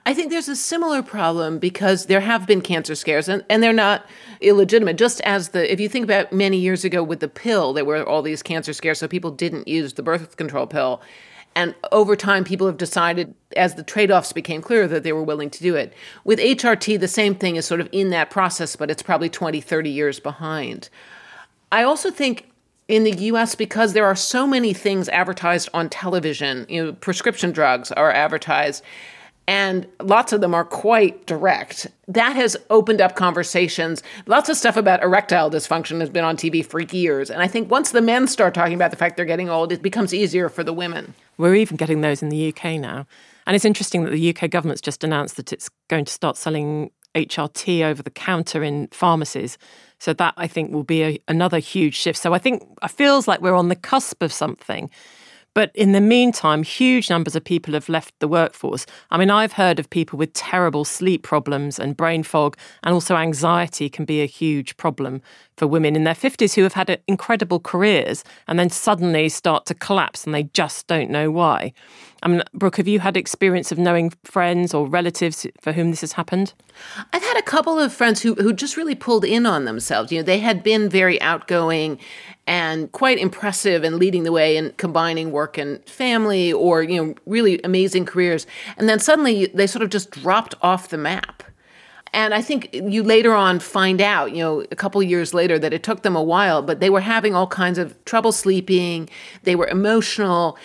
I 0.06 0.14
think 0.14 0.32
there's 0.32 0.48
a 0.48 0.56
similar 0.56 1.04
problem 1.04 1.60
because 1.60 2.06
there 2.06 2.22
have 2.22 2.48
been 2.48 2.62
cancer 2.62 2.96
scares 2.96 3.28
and, 3.28 3.44
and 3.50 3.62
they're 3.62 3.74
not 3.74 4.06
illegitimate. 4.40 4.98
Just 4.98 5.20
as 5.22 5.50
the, 5.50 5.72
if 5.72 5.80
you 5.80 5.90
think 5.90 6.06
about 6.06 6.32
many 6.32 6.58
years 6.58 6.86
ago 6.86 7.04
with 7.04 7.20
the 7.20 7.28
pill, 7.28 7.74
there 7.74 7.84
were 7.84 8.08
all 8.08 8.22
these 8.22 8.42
cancer 8.42 8.72
scares, 8.72 9.00
so 9.00 9.10
people 9.10 9.32
didn't 9.32 9.68
use 9.68 9.94
the 9.94 10.04
birth 10.04 10.38
control 10.38 10.68
pill. 10.68 11.02
And 11.54 11.76
over 11.92 12.16
time, 12.16 12.44
people 12.44 12.68
have 12.68 12.78
decided, 12.78 13.34
as 13.58 13.76
the 13.76 13.84
trade 13.84 14.12
offs 14.12 14.32
became 14.32 14.62
clear, 14.62 14.88
that 14.88 15.04
they 15.04 15.12
were 15.12 15.24
willing 15.24 15.50
to 15.50 15.60
do 15.60 15.76
it. 15.76 15.94
With 16.24 16.40
HRT, 16.40 17.00
the 17.00 17.07
same 17.07 17.36
thing 17.36 17.57
is 17.57 17.66
sort 17.66 17.81
of 17.81 17.90
in 17.92 18.10
that 18.12 18.30
process, 18.30 18.76
but 18.76 18.90
it's 18.90 19.04
probably 19.04 19.30
20, 19.30 19.60
30 19.60 19.90
years 19.90 20.19
behind. 20.19 20.90
I 21.72 21.84
also 21.84 22.10
think 22.10 22.50
in 22.88 23.04
the 23.04 23.12
US 23.12 23.56
because 23.56 23.94
there 23.94 24.06
are 24.06 24.16
so 24.16 24.48
many 24.48 24.74
things 24.74 25.10
advertised 25.10 25.70
on 25.74 25.90
television. 25.90 26.66
You 26.70 26.86
know, 26.86 26.94
prescription 26.94 27.52
drugs 27.52 27.92
are 27.92 28.12
advertised 28.12 28.84
and 29.48 29.88
lots 30.02 30.34
of 30.34 30.42
them 30.42 30.54
are 30.54 30.66
quite 30.66 31.26
direct. 31.26 31.88
That 32.10 32.36
has 32.36 32.58
opened 32.70 33.00
up 33.00 33.16
conversations. 33.16 34.04
Lots 34.26 34.50
of 34.50 34.58
stuff 34.58 34.76
about 34.76 35.02
erectile 35.02 35.50
dysfunction 35.50 36.02
has 36.02 36.10
been 36.10 36.26
on 36.26 36.36
TV 36.36 36.66
for 36.66 36.82
years. 36.82 37.30
And 37.30 37.42
I 37.42 37.48
think 37.48 37.72
once 37.72 37.92
the 37.92 38.02
men 38.02 38.28
start 38.28 38.54
talking 38.54 38.74
about 38.74 38.92
the 38.92 38.98
fact 38.98 39.16
they're 39.16 39.26
getting 39.26 39.50
old, 39.50 39.72
it 39.72 39.82
becomes 39.82 40.14
easier 40.14 40.50
for 40.50 40.66
the 40.66 40.74
women. 40.74 41.14
We're 41.38 41.56
even 41.56 41.78
getting 41.78 42.02
those 42.02 42.22
in 42.22 42.28
the 42.28 42.50
UK 42.50 42.74
now. 42.74 43.08
And 43.46 43.56
it's 43.56 43.64
interesting 43.64 44.04
that 44.04 44.12
the 44.12 44.36
UK 44.36 44.50
government's 44.50 44.82
just 44.82 45.06
announced 45.06 45.38
that 45.38 45.54
it's 45.54 45.70
going 45.88 46.04
to 46.04 46.12
start 46.12 46.36
selling 46.36 46.92
HRT 47.18 47.83
over 47.83 48.04
the 48.04 48.09
counter 48.09 48.64
in 48.64 48.88
pharmacies. 48.92 49.57
So 50.00 50.14
that 50.14 50.36
I 50.38 50.47
think 50.47 50.71
will 50.71 50.83
be 50.83 51.04
a, 51.04 51.19
another 51.28 51.57
huge 51.59 51.95
shift. 51.95 52.19
So 52.19 52.33
I 52.33 52.38
think 52.38 52.64
it 52.83 52.92
feels 52.92 53.28
like 53.28 53.42
we're 53.42 53.56
on 53.56 53.69
the 53.69 53.76
cusp 53.76 54.21
of 54.21 54.31
something. 54.31 54.90
But 55.57 55.71
in 55.74 55.92
the 55.92 56.02
meantime, 56.02 56.62
huge 56.62 57.09
numbers 57.09 57.36
of 57.36 57.44
people 57.44 57.74
have 57.74 57.90
left 57.90 58.14
the 58.19 58.28
workforce. 58.28 58.86
I 59.09 59.18
mean, 59.18 59.31
I've 59.31 59.54
heard 59.54 59.80
of 59.80 59.90
people 59.90 60.19
with 60.19 60.31
terrible 60.33 60.86
sleep 60.86 61.24
problems 61.24 61.80
and 61.80 61.97
brain 61.97 62.21
fog, 62.21 62.56
and 62.83 62.94
also 62.94 63.16
anxiety 63.16 63.90
can 63.90 64.06
be 64.06 64.21
a 64.21 64.28
huge 64.28 64.78
problem 64.78 65.19
for 65.57 65.68
women 65.68 65.95
in 65.95 66.04
their 66.04 66.14
50s 66.14 66.54
who 66.54 66.64
have 66.64 66.73
had 66.73 66.90
uh, 66.90 66.97
incredible 67.07 67.59
careers 67.59 68.23
and 68.47 68.57
then 68.57 68.69
suddenly 68.69 69.28
start 69.28 69.66
to 69.66 69.73
collapse 69.73 70.23
and 70.23 70.33
they 70.33 70.44
just 70.44 70.87
don't 70.87 71.09
know 71.09 71.31
why. 71.31 71.73
I 72.23 72.28
mean, 72.30 72.44
Brooke, 72.54 72.78
have 72.78 72.87
you 72.87 72.99
had 72.99 73.18
experience 73.18 73.71
of 73.71 73.78
knowing 73.78 74.11
friends 74.23 74.73
or 74.73 74.87
relatives 74.87 75.45
for 75.59 75.73
whom 75.73 75.92
this 75.92 76.02
has 76.02 76.14
happened? 76.14 76.54
I've 77.14 77.23
had 77.23 77.37
a 77.37 77.42
couple 77.42 77.78
of 77.80 77.92
friends 77.92 78.21
who, 78.21 78.35
who 78.35 78.54
just 78.54 78.78
really 78.78 78.95
pulled 78.95 79.26
in 79.26 79.45
on 79.45 79.66
themselves. 79.66 80.11
You 80.11 80.19
know, 80.19 80.23
they 80.23 80.40
had 80.40 80.64
been 80.64 80.90
very 80.90 81.21
outgoing 81.21 81.99
and 82.45 82.92
quite 82.92 83.18
impressive 83.18 83.83
and 83.83 83.97
leading 83.97 84.23
the 84.23 84.31
way 84.31 84.57
in 84.57 84.73
combining 84.78 85.31
work 85.31 85.57
and 85.57 85.83
family 85.87 86.54
or, 86.54 86.81
you 86.81 87.04
know, 87.04 87.16
really 87.26 87.59
amazing 87.64 88.06
careers. 88.06 88.47
And 88.78 88.87
then 88.87 88.99
suddenly 88.99 89.47
they 89.47 89.68
sort 89.68 89.83
of 89.83 89.90
just 89.90 90.11
dropped 90.11 90.56
off 90.61 90.90
the 90.90 90.97
map. 90.97 91.44
And 92.18 92.33
I 92.33 92.42
think 92.42 92.69
you 92.74 93.04
later 93.04 93.36
on 93.36 93.59
find 93.59 94.02
out, 94.02 94.31
you 94.31 94.44
know, 94.44 94.62
a 94.71 94.76
couple 94.76 95.04
years 95.04 95.36
later 95.36 95.59
that 95.59 95.71
it 95.71 95.83
took 95.83 96.02
them 96.02 96.16
a 96.16 96.24
while, 96.24 96.64
but 96.64 96.80
they 96.80 96.90
were 96.90 97.02
having 97.02 97.36
all 97.36 97.45
kinds 97.45 97.78
of 97.78 97.94
trouble 98.06 98.31
sleeping. 98.31 99.07
They 99.44 99.56
were 99.56 99.68
emotional 99.68 100.57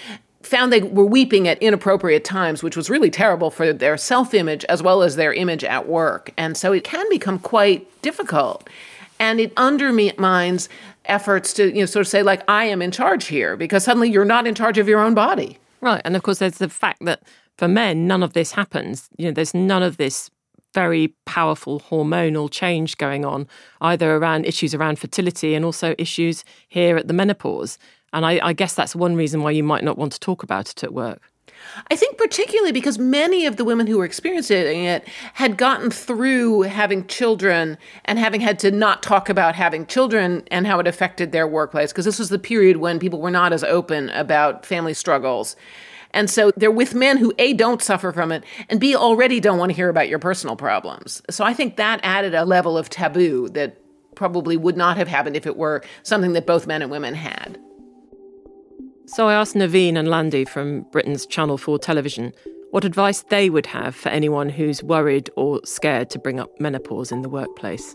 found 0.42 0.72
they 0.72 0.80
were 0.80 1.04
weeping 1.04 1.46
at 1.46 1.62
inappropriate 1.62 2.24
times, 2.24 2.62
which 2.62 2.74
was 2.74 2.88
really 2.88 3.10
terrible 3.10 3.50
for 3.50 3.70
their 3.70 3.98
self 3.98 4.32
image 4.32 4.64
as 4.64 4.82
well 4.82 5.02
as 5.02 5.16
their 5.16 5.34
image 5.34 5.62
at 5.62 5.86
work. 5.86 6.32
And 6.38 6.56
so 6.56 6.72
it 6.72 6.84
can 6.84 7.06
become 7.10 7.38
quite 7.38 7.86
difficult. 8.00 8.68
And 9.20 9.38
it 9.38 9.52
undermines 9.58 10.70
efforts 11.04 11.52
to, 11.54 11.66
you 11.66 11.80
know, 11.80 11.86
sort 11.86 12.06
of 12.06 12.08
say, 12.08 12.22
like, 12.22 12.42
I 12.48 12.64
am 12.64 12.80
in 12.80 12.90
charge 12.92 13.26
here, 13.26 13.58
because 13.58 13.84
suddenly 13.84 14.10
you're 14.10 14.24
not 14.24 14.46
in 14.46 14.54
charge 14.54 14.78
of 14.78 14.88
your 14.88 15.00
own 15.00 15.12
body. 15.12 15.58
Right. 15.82 16.00
And 16.04 16.16
of 16.16 16.22
course, 16.22 16.38
there's 16.38 16.58
the 16.58 16.70
fact 16.70 17.04
that 17.04 17.22
for 17.58 17.68
men, 17.68 18.06
none 18.06 18.22
of 18.22 18.32
this 18.32 18.52
happens. 18.52 19.10
You 19.18 19.26
know, 19.26 19.32
there's 19.32 19.52
none 19.52 19.82
of 19.82 19.98
this 19.98 20.30
very 20.74 21.08
powerful 21.26 21.80
hormonal 21.80 22.50
change 22.50 22.96
going 22.98 23.24
on, 23.24 23.46
either 23.80 24.16
around 24.16 24.46
issues 24.46 24.74
around 24.74 24.98
fertility 24.98 25.54
and 25.54 25.64
also 25.64 25.94
issues 25.98 26.44
here 26.68 26.96
at 26.96 27.08
the 27.08 27.14
menopause. 27.14 27.78
And 28.12 28.26
I, 28.26 28.40
I 28.42 28.52
guess 28.52 28.74
that's 28.74 28.94
one 28.94 29.16
reason 29.16 29.42
why 29.42 29.52
you 29.52 29.62
might 29.62 29.84
not 29.84 29.98
want 29.98 30.12
to 30.12 30.20
talk 30.20 30.42
about 30.42 30.70
it 30.70 30.84
at 30.84 30.92
work. 30.92 31.32
I 31.90 31.96
think 31.96 32.18
particularly 32.18 32.72
because 32.72 32.98
many 32.98 33.46
of 33.46 33.56
the 33.56 33.64
women 33.64 33.86
who 33.86 33.98
were 33.98 34.04
experiencing 34.04 34.84
it 34.84 35.06
had 35.34 35.56
gotten 35.56 35.90
through 35.90 36.62
having 36.62 37.06
children 37.06 37.78
and 38.04 38.18
having 38.18 38.40
had 38.40 38.58
to 38.60 38.70
not 38.70 39.02
talk 39.02 39.28
about 39.28 39.54
having 39.54 39.86
children 39.86 40.42
and 40.50 40.66
how 40.66 40.78
it 40.78 40.86
affected 40.86 41.32
their 41.32 41.46
workplace 41.46 41.92
because 41.92 42.04
this 42.04 42.18
was 42.18 42.28
the 42.30 42.38
period 42.38 42.78
when 42.78 42.98
people 42.98 43.20
were 43.20 43.30
not 43.30 43.52
as 43.52 43.64
open 43.64 44.10
about 44.10 44.66
family 44.66 44.94
struggles. 44.94 45.56
And 46.14 46.28
so 46.28 46.52
they're 46.56 46.70
with 46.70 46.94
men 46.94 47.16
who 47.16 47.32
A, 47.38 47.52
don't 47.54 47.82
suffer 47.82 48.12
from 48.12 48.32
it, 48.32 48.44
and 48.68 48.78
B, 48.78 48.94
already 48.94 49.40
don't 49.40 49.58
want 49.58 49.70
to 49.70 49.76
hear 49.76 49.88
about 49.88 50.08
your 50.08 50.18
personal 50.18 50.56
problems. 50.56 51.22
So 51.30 51.44
I 51.44 51.54
think 51.54 51.76
that 51.76 52.00
added 52.02 52.34
a 52.34 52.44
level 52.44 52.76
of 52.76 52.90
taboo 52.90 53.48
that 53.50 53.78
probably 54.14 54.56
would 54.56 54.76
not 54.76 54.96
have 54.96 55.08
happened 55.08 55.36
if 55.36 55.46
it 55.46 55.56
were 55.56 55.82
something 56.02 56.34
that 56.34 56.46
both 56.46 56.66
men 56.66 56.82
and 56.82 56.90
women 56.90 57.14
had. 57.14 57.58
So 59.06 59.28
I 59.28 59.34
asked 59.34 59.54
Navene 59.54 59.96
and 59.96 60.08
Landy 60.08 60.44
from 60.44 60.82
Britain's 60.92 61.26
Channel 61.26 61.58
4 61.58 61.78
television 61.78 62.32
what 62.70 62.84
advice 62.84 63.22
they 63.22 63.50
would 63.50 63.66
have 63.66 63.94
for 63.94 64.08
anyone 64.08 64.48
who's 64.48 64.82
worried 64.82 65.28
or 65.36 65.60
scared 65.64 66.08
to 66.10 66.18
bring 66.18 66.40
up 66.40 66.58
menopause 66.60 67.12
in 67.12 67.20
the 67.22 67.28
workplace. 67.28 67.94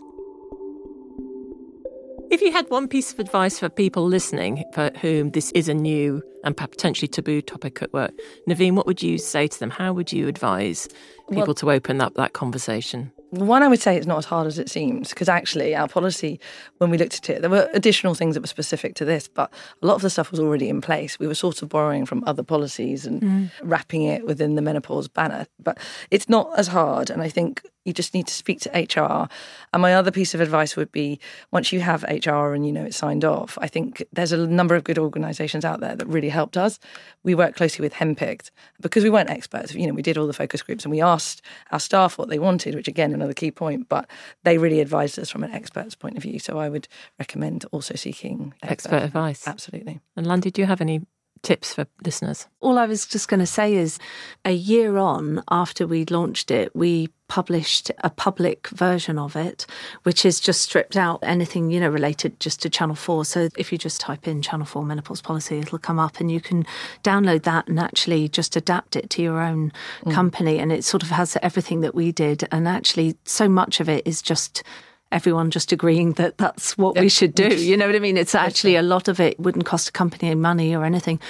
If 2.30 2.42
you 2.42 2.52
had 2.52 2.68
one 2.68 2.88
piece 2.88 3.10
of 3.10 3.18
advice 3.20 3.58
for 3.58 3.70
people 3.70 4.04
listening 4.04 4.62
for 4.74 4.90
whom 5.00 5.30
this 5.30 5.50
is 5.52 5.66
a 5.66 5.74
new 5.74 6.22
and 6.44 6.54
potentially 6.54 7.08
taboo 7.08 7.40
topic 7.40 7.82
at 7.82 7.90
work, 7.94 8.12
Navene, 8.46 8.74
what 8.74 8.86
would 8.86 9.02
you 9.02 9.16
say 9.16 9.46
to 9.48 9.58
them? 9.58 9.70
How 9.70 9.94
would 9.94 10.12
you 10.12 10.28
advise 10.28 10.88
people 11.30 11.46
well, 11.46 11.54
to 11.54 11.70
open 11.70 12.02
up 12.02 12.14
that 12.14 12.34
conversation? 12.34 13.12
One, 13.30 13.62
I 13.62 13.68
would 13.68 13.80
say 13.80 13.96
it's 13.96 14.06
not 14.06 14.18
as 14.18 14.24
hard 14.26 14.46
as 14.46 14.58
it 14.58 14.70
seems 14.70 15.10
because 15.10 15.28
actually 15.28 15.74
our 15.74 15.88
policy, 15.88 16.38
when 16.78 16.90
we 16.90 16.98
looked 16.98 17.16
at 17.16 17.30
it, 17.30 17.40
there 17.40 17.50
were 17.50 17.68
additional 17.72 18.14
things 18.14 18.34
that 18.34 18.42
were 18.42 18.46
specific 18.46 18.94
to 18.96 19.04
this, 19.06 19.26
but 19.28 19.52
a 19.82 19.86
lot 19.86 19.96
of 19.96 20.02
the 20.02 20.10
stuff 20.10 20.30
was 20.30 20.40
already 20.40 20.68
in 20.68 20.80
place. 20.82 21.18
We 21.18 21.26
were 21.26 21.34
sort 21.34 21.62
of 21.62 21.70
borrowing 21.70 22.04
from 22.04 22.24
other 22.26 22.42
policies 22.42 23.06
and 23.06 23.22
mm. 23.22 23.50
wrapping 23.62 24.02
it 24.02 24.26
within 24.26 24.54
the 24.54 24.62
menopause 24.62 25.08
banner. 25.08 25.46
But 25.62 25.78
it's 26.10 26.28
not 26.28 26.58
as 26.58 26.68
hard. 26.68 27.10
And 27.10 27.20
I 27.20 27.28
think 27.28 27.62
you 27.88 27.94
just 27.94 28.14
need 28.14 28.26
to 28.28 28.34
speak 28.34 28.60
to 28.60 28.70
HR. 28.70 29.28
And 29.72 29.82
my 29.82 29.94
other 29.94 30.12
piece 30.12 30.34
of 30.34 30.40
advice 30.40 30.76
would 30.76 30.92
be 30.92 31.18
once 31.50 31.72
you 31.72 31.80
have 31.80 32.04
HR 32.04 32.52
and 32.52 32.64
you 32.64 32.72
know 32.72 32.84
it's 32.84 32.96
signed 32.96 33.24
off, 33.24 33.58
I 33.60 33.66
think 33.66 34.04
there's 34.12 34.30
a 34.30 34.46
number 34.46 34.76
of 34.76 34.84
good 34.84 34.98
organisations 34.98 35.64
out 35.64 35.80
there 35.80 35.96
that 35.96 36.06
really 36.06 36.28
helped 36.28 36.56
us. 36.56 36.78
We 37.24 37.34
worked 37.34 37.56
closely 37.56 37.82
with 37.82 37.94
Henpicked 37.94 38.50
because 38.80 39.02
we 39.02 39.10
weren't 39.10 39.30
experts. 39.30 39.74
You 39.74 39.86
know, 39.88 39.94
we 39.94 40.02
did 40.02 40.16
all 40.16 40.26
the 40.26 40.32
focus 40.32 40.62
groups 40.62 40.84
and 40.84 40.92
we 40.92 41.00
asked 41.00 41.42
our 41.72 41.80
staff 41.80 42.18
what 42.18 42.28
they 42.28 42.38
wanted, 42.38 42.74
which 42.74 42.88
again 42.88 43.12
another 43.12 43.34
key 43.34 43.50
point, 43.50 43.88
but 43.88 44.08
they 44.44 44.58
really 44.58 44.80
advised 44.80 45.18
us 45.18 45.30
from 45.30 45.42
an 45.42 45.50
expert's 45.50 45.94
point 45.94 46.16
of 46.16 46.22
view. 46.22 46.38
So 46.38 46.58
I 46.58 46.68
would 46.68 46.86
recommend 47.18 47.64
also 47.72 47.94
seeking 47.96 48.54
expert, 48.62 48.92
expert 48.92 49.02
advice. 49.04 49.48
Absolutely. 49.48 50.00
And 50.16 50.26
Landy, 50.26 50.50
do 50.50 50.60
you 50.60 50.66
have 50.66 50.80
any 50.80 51.02
tips 51.42 51.74
for 51.74 51.86
listeners? 52.04 52.46
All 52.60 52.78
I 52.78 52.86
was 52.86 53.06
just 53.06 53.28
going 53.28 53.40
to 53.40 53.46
say 53.46 53.74
is 53.74 53.98
a 54.44 54.52
year 54.52 54.96
on 54.96 55.42
after 55.50 55.86
we 55.86 56.04
launched 56.06 56.50
it, 56.50 56.74
we 56.74 57.08
published 57.28 57.90
a 58.02 58.10
public 58.10 58.68
version 58.68 59.18
of 59.18 59.36
it, 59.36 59.66
which 60.02 60.24
is 60.24 60.40
just 60.40 60.62
stripped 60.62 60.96
out 60.96 61.18
anything, 61.22 61.70
you 61.70 61.78
know, 61.78 61.88
related 61.88 62.40
just 62.40 62.62
to 62.62 62.70
Channel 62.70 62.96
4. 62.96 63.24
So 63.24 63.48
if 63.56 63.70
you 63.70 63.78
just 63.78 64.00
type 64.00 64.26
in 64.26 64.42
Channel 64.42 64.66
4 64.66 64.84
menopause 64.84 65.20
policy, 65.20 65.58
it'll 65.58 65.78
come 65.78 65.98
up 65.98 66.20
and 66.20 66.32
you 66.32 66.40
can 66.40 66.64
download 67.04 67.42
that 67.42 67.68
and 67.68 67.78
actually 67.78 68.28
just 68.28 68.56
adapt 68.56 68.96
it 68.96 69.10
to 69.10 69.22
your 69.22 69.40
own 69.40 69.72
mm. 70.04 70.12
company. 70.12 70.58
And 70.58 70.72
it 70.72 70.84
sort 70.84 71.02
of 71.02 71.10
has 71.10 71.36
everything 71.42 71.82
that 71.82 71.94
we 71.94 72.12
did. 72.12 72.48
And 72.50 72.66
actually, 72.66 73.16
so 73.24 73.48
much 73.48 73.80
of 73.80 73.88
it 73.88 74.06
is 74.06 74.22
just 74.22 74.62
everyone 75.10 75.50
just 75.50 75.72
agreeing 75.72 76.12
that 76.12 76.38
that's 76.38 76.76
what 76.76 76.98
we 76.98 77.08
should 77.08 77.34
do. 77.34 77.48
You 77.48 77.76
know 77.76 77.86
what 77.86 77.96
I 77.96 77.98
mean? 77.98 78.16
It's 78.16 78.34
actually 78.34 78.76
a 78.76 78.82
lot 78.82 79.08
of 79.08 79.20
it 79.20 79.38
wouldn't 79.40 79.64
cost 79.64 79.88
a 79.88 79.92
company 79.92 80.34
money 80.34 80.74
or 80.74 80.84
anything. 80.84 81.20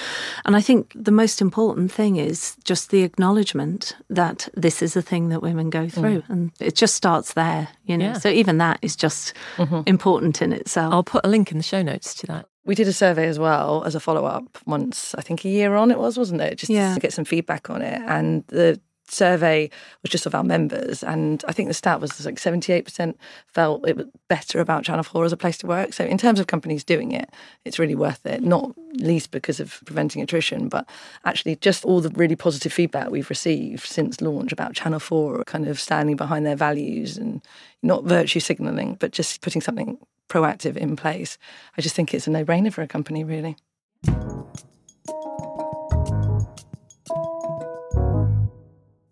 And 0.44 0.56
I 0.56 0.60
think 0.60 0.92
the 0.94 1.12
most 1.12 1.40
important 1.40 1.92
thing 1.92 2.16
is 2.16 2.56
just 2.64 2.90
the 2.90 3.02
acknowledgement 3.02 3.96
that 4.10 4.48
this 4.54 4.82
is 4.82 4.96
a 4.96 5.02
thing 5.02 5.28
that 5.28 5.42
women 5.42 5.70
go 5.70 5.88
through. 5.88 6.22
Mm. 6.22 6.30
And 6.30 6.52
it 6.60 6.74
just 6.74 6.94
starts 6.94 7.34
there, 7.34 7.68
you 7.84 7.96
know. 7.96 8.06
Yeah. 8.06 8.18
So 8.18 8.28
even 8.28 8.58
that 8.58 8.78
is 8.82 8.96
just 8.96 9.34
mm-hmm. 9.56 9.82
important 9.86 10.42
in 10.42 10.52
itself. 10.52 10.92
I'll 10.92 11.04
put 11.04 11.24
a 11.24 11.28
link 11.28 11.52
in 11.52 11.58
the 11.58 11.64
show 11.64 11.82
notes 11.82 12.14
to 12.14 12.26
that. 12.26 12.46
We 12.64 12.74
did 12.74 12.88
a 12.88 12.92
survey 12.92 13.28
as 13.28 13.38
well 13.38 13.82
as 13.84 13.94
a 13.94 14.00
follow 14.00 14.26
up 14.26 14.58
once, 14.66 15.14
I 15.14 15.22
think 15.22 15.44
a 15.44 15.48
year 15.48 15.74
on 15.74 15.90
it 15.90 15.98
was, 15.98 16.18
wasn't 16.18 16.42
it? 16.42 16.58
Just 16.58 16.70
yeah. 16.70 16.92
to 16.92 17.00
get 17.00 17.14
some 17.14 17.24
feedback 17.24 17.70
on 17.70 17.80
it. 17.80 18.02
And 18.06 18.44
the 18.48 18.78
survey 19.10 19.70
was 20.02 20.10
just 20.10 20.26
of 20.26 20.34
our 20.34 20.44
members, 20.44 21.02
and 21.02 21.44
I 21.48 21.52
think 21.52 21.68
the 21.68 21.74
stat 21.74 22.00
was 22.00 22.24
like 22.24 22.36
78% 22.36 23.14
felt 23.46 23.88
it 23.88 23.96
was 23.96 24.06
better 24.28 24.60
about 24.60 24.84
Channel 24.84 25.02
4 25.02 25.24
as 25.24 25.32
a 25.32 25.36
place 25.36 25.58
to 25.58 25.66
work. 25.66 25.92
So, 25.92 26.04
in 26.04 26.18
terms 26.18 26.40
of 26.40 26.46
companies 26.46 26.84
doing 26.84 27.12
it, 27.12 27.30
it's 27.64 27.78
really 27.78 27.94
worth 27.94 28.24
it, 28.26 28.42
not 28.42 28.74
least 28.94 29.30
because 29.30 29.60
of 29.60 29.80
preventing 29.84 30.22
attrition, 30.22 30.68
but 30.68 30.88
actually 31.24 31.56
just 31.56 31.84
all 31.84 32.00
the 32.00 32.10
really 32.10 32.36
positive 32.36 32.72
feedback 32.72 33.10
we've 33.10 33.30
received 33.30 33.86
since 33.86 34.20
launch 34.20 34.52
about 34.52 34.74
Channel 34.74 35.00
4 35.00 35.44
kind 35.44 35.68
of 35.68 35.80
standing 35.80 36.16
behind 36.16 36.46
their 36.46 36.56
values 36.56 37.16
and 37.16 37.42
not 37.82 38.04
virtue 38.04 38.40
signalling, 38.40 38.94
but 38.94 39.12
just 39.12 39.40
putting 39.40 39.62
something 39.62 39.98
proactive 40.28 40.76
in 40.76 40.96
place. 40.96 41.38
I 41.76 41.80
just 41.80 41.94
think 41.94 42.12
it's 42.12 42.26
a 42.26 42.30
no 42.30 42.44
brainer 42.44 42.72
for 42.72 42.82
a 42.82 42.88
company, 42.88 43.24
really. 43.24 43.56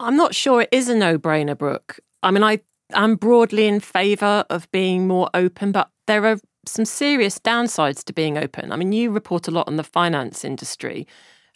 I'm 0.06 0.14
not 0.14 0.36
sure 0.36 0.60
it 0.62 0.68
is 0.70 0.88
a 0.88 0.94
no 0.94 1.18
brainer, 1.18 1.58
Brooke. 1.58 1.98
I 2.22 2.30
mean, 2.30 2.44
I, 2.44 2.60
I'm 2.94 3.16
broadly 3.16 3.66
in 3.66 3.80
favour 3.80 4.44
of 4.48 4.70
being 4.70 5.08
more 5.08 5.28
open, 5.34 5.72
but 5.72 5.90
there 6.06 6.24
are 6.26 6.38
some 6.64 6.84
serious 6.84 7.40
downsides 7.40 8.04
to 8.04 8.12
being 8.12 8.38
open. 8.38 8.70
I 8.70 8.76
mean, 8.76 8.92
you 8.92 9.10
report 9.10 9.48
a 9.48 9.50
lot 9.50 9.66
on 9.66 9.74
the 9.74 9.82
finance 9.82 10.44
industry. 10.44 11.08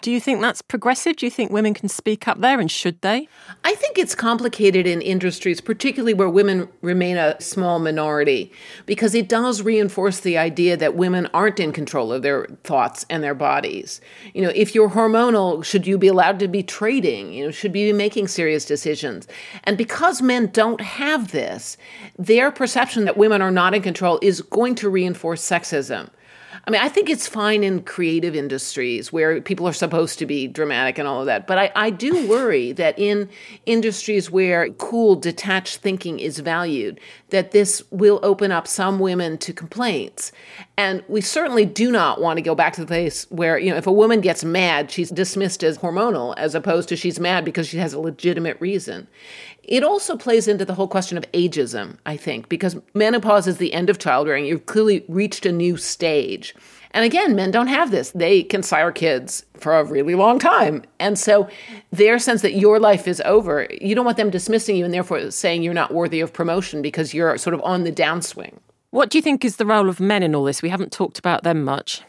Do 0.03 0.11
you 0.11 0.19
think 0.19 0.41
that's 0.41 0.63
progressive? 0.63 1.17
Do 1.17 1.27
you 1.27 1.31
think 1.31 1.51
women 1.51 1.75
can 1.75 1.91
speak 1.91 2.27
up 2.27 2.41
there 2.41 2.59
and 2.59 2.71
should 2.71 3.01
they? 3.03 3.29
I 3.65 3.75
think 3.75 3.99
it's 3.99 4.15
complicated 4.15 4.87
in 4.87 5.03
industries, 5.03 5.61
particularly 5.61 6.15
where 6.15 6.31
women 6.31 6.69
remain 6.81 7.19
a 7.19 7.39
small 7.39 7.79
minority, 7.79 8.51
because 8.87 9.15
it 9.15 9.29
does 9.29 9.61
reinforce 9.61 10.21
the 10.21 10.39
idea 10.39 10.77
that 10.79 10.95
women 10.95 11.29
aren't 11.35 11.61
in 11.61 11.73
control 11.73 12.15
of 12.15 12.23
their 12.23 12.47
thoughts 12.65 13.05
and 13.11 13.23
their 13.23 13.35
bodies. 13.35 14.01
You 14.33 14.41
know, 14.43 14.53
if 14.55 14.75
you're 14.75 14.91
hormonal, 14.91 15.63
should 15.63 15.87
you 15.87 15.99
be 15.99 16.09
allowed 16.09 16.39
to 16.39 16.49
be 16.49 16.63
trading? 16.63 17.35
You 17.35 17.47
know, 17.47 17.51
should 17.51 17.77
you 17.77 17.93
be 17.93 17.97
making 17.97 18.29
serious 18.29 18.65
decisions? 18.65 19.29
And 19.65 19.77
because 19.77 20.23
men 20.23 20.47
don't 20.47 20.81
have 20.81 21.33
this, 21.33 21.77
their 22.19 22.51
perception 22.51 23.05
that 23.05 23.19
women 23.19 23.43
are 23.43 23.51
not 23.51 23.75
in 23.75 23.83
control 23.83 24.19
is 24.23 24.41
going 24.41 24.77
to 24.77 24.89
reinforce 24.89 25.43
sexism. 25.43 26.09
I 26.67 26.71
mean, 26.71 26.81
I 26.81 26.89
think 26.89 27.09
it's 27.09 27.27
fine 27.27 27.63
in 27.63 27.83
creative 27.83 28.35
industries 28.35 29.13
where 29.13 29.41
people 29.41 29.69
are 29.69 29.73
supposed 29.73 30.19
to 30.19 30.27
be 30.27 30.49
dramatic 30.49 30.99
and 30.99 31.07
all 31.07 31.21
of 31.21 31.27
that. 31.27 31.47
But 31.47 31.59
I, 31.59 31.73
I 31.77 31.91
do 31.91 32.27
worry 32.27 32.73
that 32.73 32.99
in 32.99 33.29
industries 33.67 34.31
where 34.31 34.71
cool, 34.71 35.15
detached 35.15 35.79
thinking 35.79 36.19
is 36.19 36.41
valued, 36.41 37.01
that 37.31 37.53
this 37.53 37.83
will 37.91 38.19
open 38.23 38.51
up 38.51 38.67
some 38.67 38.99
women 38.99 39.39
to 39.39 39.53
complaints. 39.53 40.33
And 40.77 41.05
we 41.09 41.21
certainly 41.21 41.67
do 41.67 41.93
not 41.93 42.21
want 42.21 42.39
to 42.39 42.43
go 42.43 42.55
back 42.55 42.73
to 42.75 42.81
the 42.81 42.87
place 42.87 43.31
where, 43.31 43.59
you 43.59 43.71
know, 43.71 43.77
if 43.77 43.87
a 43.87 43.93
woman 43.93 44.21
gets 44.21 44.45
mad, 44.45 44.91
she's 44.91 45.11
dismissed 45.11 45.63
as 45.63 45.79
hormonal 45.79 46.35
as 46.37 46.55
opposed 46.55 46.89
to 46.89 46.97
she's 46.97 47.21
mad 47.21 47.45
because 47.45 47.69
she 47.69 47.79
has 47.79 47.93
a 47.93 48.01
legitimate 48.01 48.61
reason. 48.61 49.07
It 49.65 49.85
also 49.85 50.17
plays 50.17 50.49
into 50.49 50.65
the 50.65 50.75
whole 50.75 50.89
question 50.89 51.17
of 51.17 51.31
ageism, 51.33 51.97
I 52.07 52.17
think, 52.17 52.49
because 52.49 52.77
menopause 52.95 53.47
is 53.47 53.59
the 53.59 53.73
end 53.73 53.91
of 53.91 53.99
childbearing. 53.99 54.47
You've 54.47 54.67
clearly 54.67 55.05
reached 55.09 55.47
a 55.47 55.53
new 55.53 55.77
stage. 55.77 56.55
And 56.93 57.05
again, 57.05 57.37
men 57.37 57.53
don't 57.53 57.69
have 57.69 57.91
this. 57.91 58.11
They 58.11 58.43
can 58.43 58.63
sire 58.63 58.91
kids 58.91 59.45
for 59.55 59.79
a 59.79 59.85
really 59.85 60.17
long 60.17 60.39
time. 60.39 60.83
And 60.99 61.19
so 61.19 61.49
their 61.93 62.19
sense 62.19 62.43
that 62.43 62.55
your 62.55 62.81
life 62.81 63.07
is 63.07 63.23
over, 63.25 63.69
you 63.81 63.95
don't 63.95 64.05
want 64.05 64.17
them 64.17 64.31
dismissing 64.31 64.77
you 64.77 64.85
and 64.85 64.93
therefore 64.93 65.31
saying 65.31 65.63
you're 65.63 65.73
not 65.73 65.95
worthy 65.95 66.21
of 66.21 66.33
promotion 66.33 66.83
because 66.83 67.15
you're 67.15 67.39
sort 67.39 67.55
of 67.55 67.63
on 67.63 67.85
the 67.85 67.93
downswing. 67.93 68.59
What 68.91 69.09
do 69.11 69.19
you 69.19 69.23
think 69.23 69.45
is 69.45 69.57
the 69.57 69.67
role 69.67 69.89
of 69.89 70.01
men 70.01 70.25
in 70.25 70.35
all 70.35 70.45
this? 70.45 70.63
We 70.63 70.69
haven't 70.69 70.91
talked 70.91 71.19
about 71.19 71.45
them 71.45 71.63
much. 71.63 72.03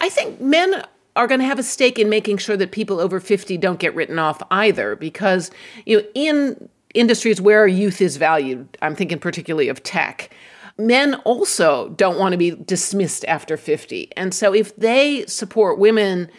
I 0.00 0.08
think 0.08 0.40
men 0.40 0.82
are 1.18 1.26
going 1.26 1.40
to 1.40 1.46
have 1.46 1.58
a 1.58 1.64
stake 1.64 1.98
in 1.98 2.08
making 2.08 2.38
sure 2.38 2.56
that 2.56 2.70
people 2.70 3.00
over 3.00 3.18
50 3.18 3.58
don't 3.58 3.80
get 3.80 3.94
written 3.94 4.18
off 4.18 4.40
either 4.52 4.94
because 4.96 5.50
you 5.84 5.98
know 5.98 6.06
in 6.14 6.68
industries 6.94 7.40
where 7.40 7.66
youth 7.66 8.00
is 8.00 8.16
valued, 8.16 8.78
I'm 8.80 8.94
thinking 8.94 9.18
particularly 9.18 9.68
of 9.68 9.82
tech, 9.82 10.30
men 10.78 11.14
also 11.24 11.88
don't 11.90 12.18
want 12.18 12.32
to 12.32 12.38
be 12.38 12.52
dismissed 12.52 13.24
after 13.26 13.56
50. 13.56 14.10
And 14.16 14.32
so 14.32 14.54
if 14.54 14.74
they 14.76 15.26
support 15.26 15.78
women 15.78 16.30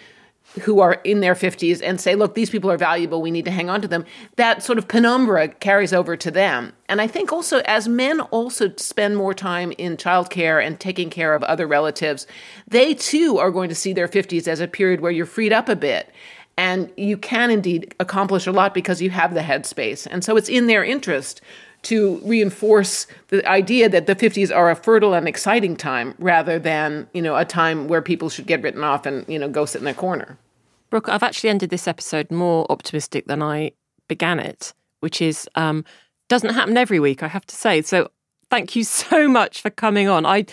who 0.62 0.80
are 0.80 0.94
in 1.04 1.20
their 1.20 1.36
50s 1.36 1.82
and 1.84 2.02
say, 2.02 2.16
look, 2.16 2.34
these 2.36 2.50
people 2.50 2.72
are 2.72 2.78
valuable, 2.78 3.22
we 3.22 3.32
need 3.32 3.46
to 3.46 3.52
hang 3.52 3.70
on 3.70 3.82
to 3.82 3.88
them, 3.88 4.06
that 4.36 4.64
sort 4.64 4.78
of 4.78 4.88
penumbra 4.88 5.48
carries 5.48 5.94
over 5.94 6.18
to 6.18 6.32
them. 6.32 6.74
And 6.88 7.00
I 7.00 7.08
think 7.08 7.32
also 7.32 7.60
as 7.66 7.88
men 7.88 8.22
also 8.22 8.74
spend 8.76 9.16
more 9.16 9.34
time 9.34 9.74
in 9.78 9.96
childcare 9.96 10.66
and 10.66 10.80
taking 10.80 11.10
care 11.10 11.36
of 11.36 11.44
other 11.44 11.68
relatives, 11.68 12.26
they 12.68 12.94
too 12.94 13.38
are 13.38 13.52
going 13.52 13.70
to 13.70 13.76
see 13.76 13.94
their 13.94 14.08
50s 14.08 14.48
as 14.48 14.60
a 14.60 14.68
period 14.68 15.02
where 15.02 15.12
you're 15.12 15.26
freed 15.26 15.54
up 15.54 15.70
a 15.70 15.76
bit. 15.76 16.12
And 16.58 16.92
you 16.98 17.16
can 17.16 17.52
indeed 17.52 17.96
accomplish 18.02 18.46
a 18.46 18.52
lot 18.52 18.74
because 18.74 19.02
you 19.02 19.12
have 19.12 19.34
the 19.34 19.40
headspace. 19.40 20.08
And 20.10 20.26
so 20.26 20.36
it's 20.36 20.50
in 20.50 20.68
their 20.68 20.84
interest 20.84 21.42
to 21.84 22.22
reinforce 22.24 23.08
the 23.30 23.48
idea 23.48 23.88
that 23.90 24.06
the 24.06 24.16
50s 24.16 24.56
are 24.56 24.70
a 24.70 24.76
fertile 24.76 25.14
and 25.14 25.28
exciting 25.28 25.76
time 25.76 26.14
rather 26.20 26.60
than, 26.60 27.08
you 27.14 27.22
know, 27.22 27.36
a 27.36 27.46
time 27.46 27.88
where 27.88 28.02
people 28.02 28.30
should 28.30 28.48
get 28.48 28.62
written 28.62 28.84
off 28.84 29.06
and, 29.06 29.26
you 29.28 29.40
know, 29.40 29.48
go 29.48 29.66
sit 29.66 29.80
in 29.80 29.86
their 29.86 29.94
corner. 29.94 30.38
Brooke, 30.90 31.08
I've 31.08 31.24
actually 31.24 31.52
ended 31.52 31.70
this 31.70 31.88
episode 31.88 32.32
more 32.32 32.66
optimistic 32.70 33.28
than 33.28 33.42
I 33.42 33.72
began 34.08 34.40
it, 34.40 34.74
which 35.00 35.22
is 35.22 35.48
um, 35.56 35.86
doesn't 36.28 36.54
happen 36.54 36.78
every 36.78 37.00
week, 37.00 37.24
I 37.24 37.28
have 37.28 37.46
to 37.46 37.56
say. 37.56 37.82
So 37.82 38.10
thank 38.50 38.76
you 38.76 38.84
so 38.84 39.28
much 39.28 39.62
for 39.62 39.70
coming 39.70 40.08
on. 40.08 40.26
I 40.26 40.46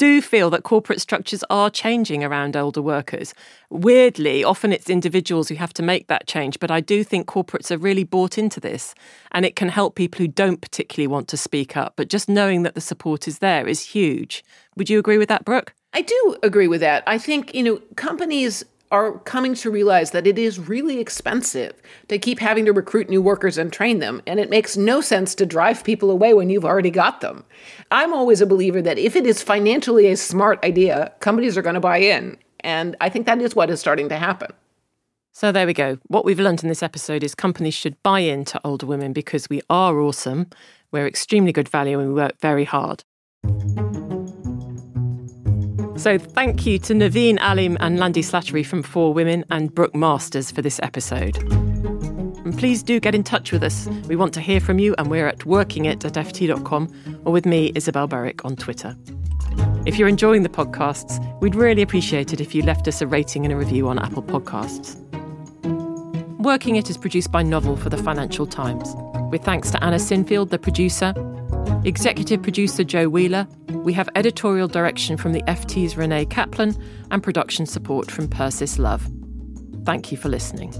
do 0.00 0.22
feel 0.22 0.48
that 0.48 0.62
corporate 0.62 0.98
structures 0.98 1.44
are 1.50 1.68
changing 1.68 2.24
around 2.24 2.56
older 2.56 2.80
workers. 2.80 3.34
Weirdly, 3.68 4.42
often 4.42 4.72
it's 4.72 4.88
individuals 4.88 5.50
who 5.50 5.56
have 5.56 5.74
to 5.74 5.82
make 5.82 6.06
that 6.06 6.26
change, 6.26 6.58
but 6.58 6.70
I 6.70 6.80
do 6.80 7.04
think 7.04 7.26
corporates 7.26 7.70
are 7.70 7.76
really 7.76 8.04
bought 8.04 8.38
into 8.38 8.60
this 8.60 8.94
and 9.32 9.44
it 9.44 9.56
can 9.56 9.68
help 9.68 9.96
people 9.96 10.16
who 10.16 10.26
don't 10.26 10.62
particularly 10.62 11.06
want 11.06 11.28
to 11.28 11.36
speak 11.36 11.76
up. 11.76 11.92
But 11.96 12.08
just 12.08 12.30
knowing 12.30 12.62
that 12.62 12.74
the 12.74 12.80
support 12.80 13.28
is 13.28 13.40
there 13.40 13.68
is 13.68 13.84
huge. 13.84 14.42
Would 14.74 14.88
you 14.88 14.98
agree 14.98 15.18
with 15.18 15.28
that, 15.28 15.44
Brooke? 15.44 15.74
I 15.92 16.00
do 16.00 16.36
agree 16.42 16.66
with 16.66 16.80
that. 16.80 17.02
I 17.06 17.18
think, 17.18 17.54
you 17.54 17.62
know, 17.62 17.82
companies 17.96 18.64
are 18.90 19.18
coming 19.20 19.54
to 19.54 19.70
realize 19.70 20.10
that 20.10 20.26
it 20.26 20.38
is 20.38 20.58
really 20.58 20.98
expensive 20.98 21.74
to 22.08 22.18
keep 22.18 22.40
having 22.40 22.64
to 22.64 22.72
recruit 22.72 23.08
new 23.08 23.22
workers 23.22 23.56
and 23.56 23.72
train 23.72 24.00
them, 24.00 24.20
and 24.26 24.40
it 24.40 24.50
makes 24.50 24.76
no 24.76 25.00
sense 25.00 25.34
to 25.36 25.46
drive 25.46 25.84
people 25.84 26.10
away 26.10 26.34
when 26.34 26.50
you've 26.50 26.64
already 26.64 26.90
got 26.90 27.20
them. 27.20 27.44
I'm 27.92 28.14
always 28.14 28.40
a 28.40 28.46
believer 28.46 28.80
that 28.82 28.98
if 28.98 29.16
it 29.16 29.26
is 29.26 29.42
financially 29.42 30.06
a 30.06 30.16
smart 30.16 30.64
idea, 30.64 31.12
companies 31.18 31.58
are 31.58 31.62
going 31.62 31.74
to 31.74 31.80
buy 31.80 31.98
in, 31.98 32.38
and 32.60 32.94
I 33.00 33.08
think 33.08 33.26
that 33.26 33.42
is 33.42 33.56
what 33.56 33.68
is 33.68 33.80
starting 33.80 34.08
to 34.10 34.16
happen. 34.16 34.52
So 35.32 35.50
there 35.50 35.66
we 35.66 35.74
go. 35.74 35.98
What 36.06 36.24
we've 36.24 36.38
learned 36.38 36.62
in 36.62 36.68
this 36.68 36.84
episode 36.84 37.24
is 37.24 37.34
companies 37.34 37.74
should 37.74 38.00
buy 38.04 38.20
into 38.20 38.60
older 38.64 38.86
women 38.86 39.12
because 39.12 39.48
we 39.50 39.60
are 39.68 39.98
awesome, 39.98 40.46
we're 40.92 41.06
extremely 41.06 41.52
good 41.52 41.68
value, 41.68 41.98
and 41.98 42.08
we 42.08 42.14
work 42.14 42.38
very 42.40 42.64
hard. 42.64 43.02
So 45.96 46.16
thank 46.16 46.66
you 46.66 46.78
to 46.78 46.94
Navene 46.94 47.38
Alim 47.40 47.76
and 47.80 47.98
Landy 47.98 48.22
Slattery 48.22 48.64
from 48.64 48.84
Four 48.84 49.12
Women 49.12 49.44
and 49.50 49.74
Brooke 49.74 49.96
Masters 49.96 50.52
for 50.52 50.62
this 50.62 50.78
episode. 50.82 51.69
And 52.50 52.58
please 52.58 52.82
do 52.82 52.98
get 52.98 53.14
in 53.14 53.22
touch 53.22 53.52
with 53.52 53.62
us. 53.62 53.86
We 54.08 54.16
want 54.16 54.34
to 54.34 54.40
hear 54.40 54.58
from 54.58 54.80
you, 54.80 54.92
and 54.98 55.08
we're 55.08 55.28
at 55.28 55.38
workingit 55.38 56.04
at 56.04 56.14
ft.com 56.14 57.22
or 57.24 57.32
with 57.32 57.46
me, 57.46 57.70
Isabel 57.76 58.08
Berwick, 58.08 58.44
on 58.44 58.56
Twitter. 58.56 58.96
If 59.86 59.96
you're 59.96 60.08
enjoying 60.08 60.42
the 60.42 60.48
podcasts, 60.48 61.20
we'd 61.40 61.54
really 61.54 61.80
appreciate 61.80 62.32
it 62.32 62.40
if 62.40 62.52
you 62.52 62.62
left 62.62 62.88
us 62.88 63.00
a 63.00 63.06
rating 63.06 63.44
and 63.44 63.52
a 63.52 63.56
review 63.56 63.86
on 63.86 64.00
Apple 64.00 64.24
Podcasts. 64.24 64.96
Working 66.40 66.74
It 66.74 66.90
is 66.90 66.98
produced 66.98 67.30
by 67.30 67.44
Novel 67.44 67.76
for 67.76 67.88
the 67.88 67.96
Financial 67.96 68.48
Times, 68.48 68.96
with 69.30 69.44
thanks 69.44 69.70
to 69.70 69.84
Anna 69.84 69.98
Sinfield, 69.98 70.50
the 70.50 70.58
producer, 70.58 71.14
executive 71.84 72.42
producer 72.42 72.82
Joe 72.82 73.08
Wheeler, 73.08 73.46
we 73.68 73.92
have 73.92 74.08
editorial 74.16 74.66
direction 74.66 75.16
from 75.16 75.34
the 75.34 75.42
FT's 75.42 75.96
Renee 75.96 76.24
Kaplan 76.24 76.76
and 77.12 77.22
production 77.22 77.64
support 77.64 78.10
from 78.10 78.26
Persis 78.26 78.80
Love. 78.80 79.08
Thank 79.84 80.10
you 80.10 80.18
for 80.18 80.28
listening. 80.28 80.74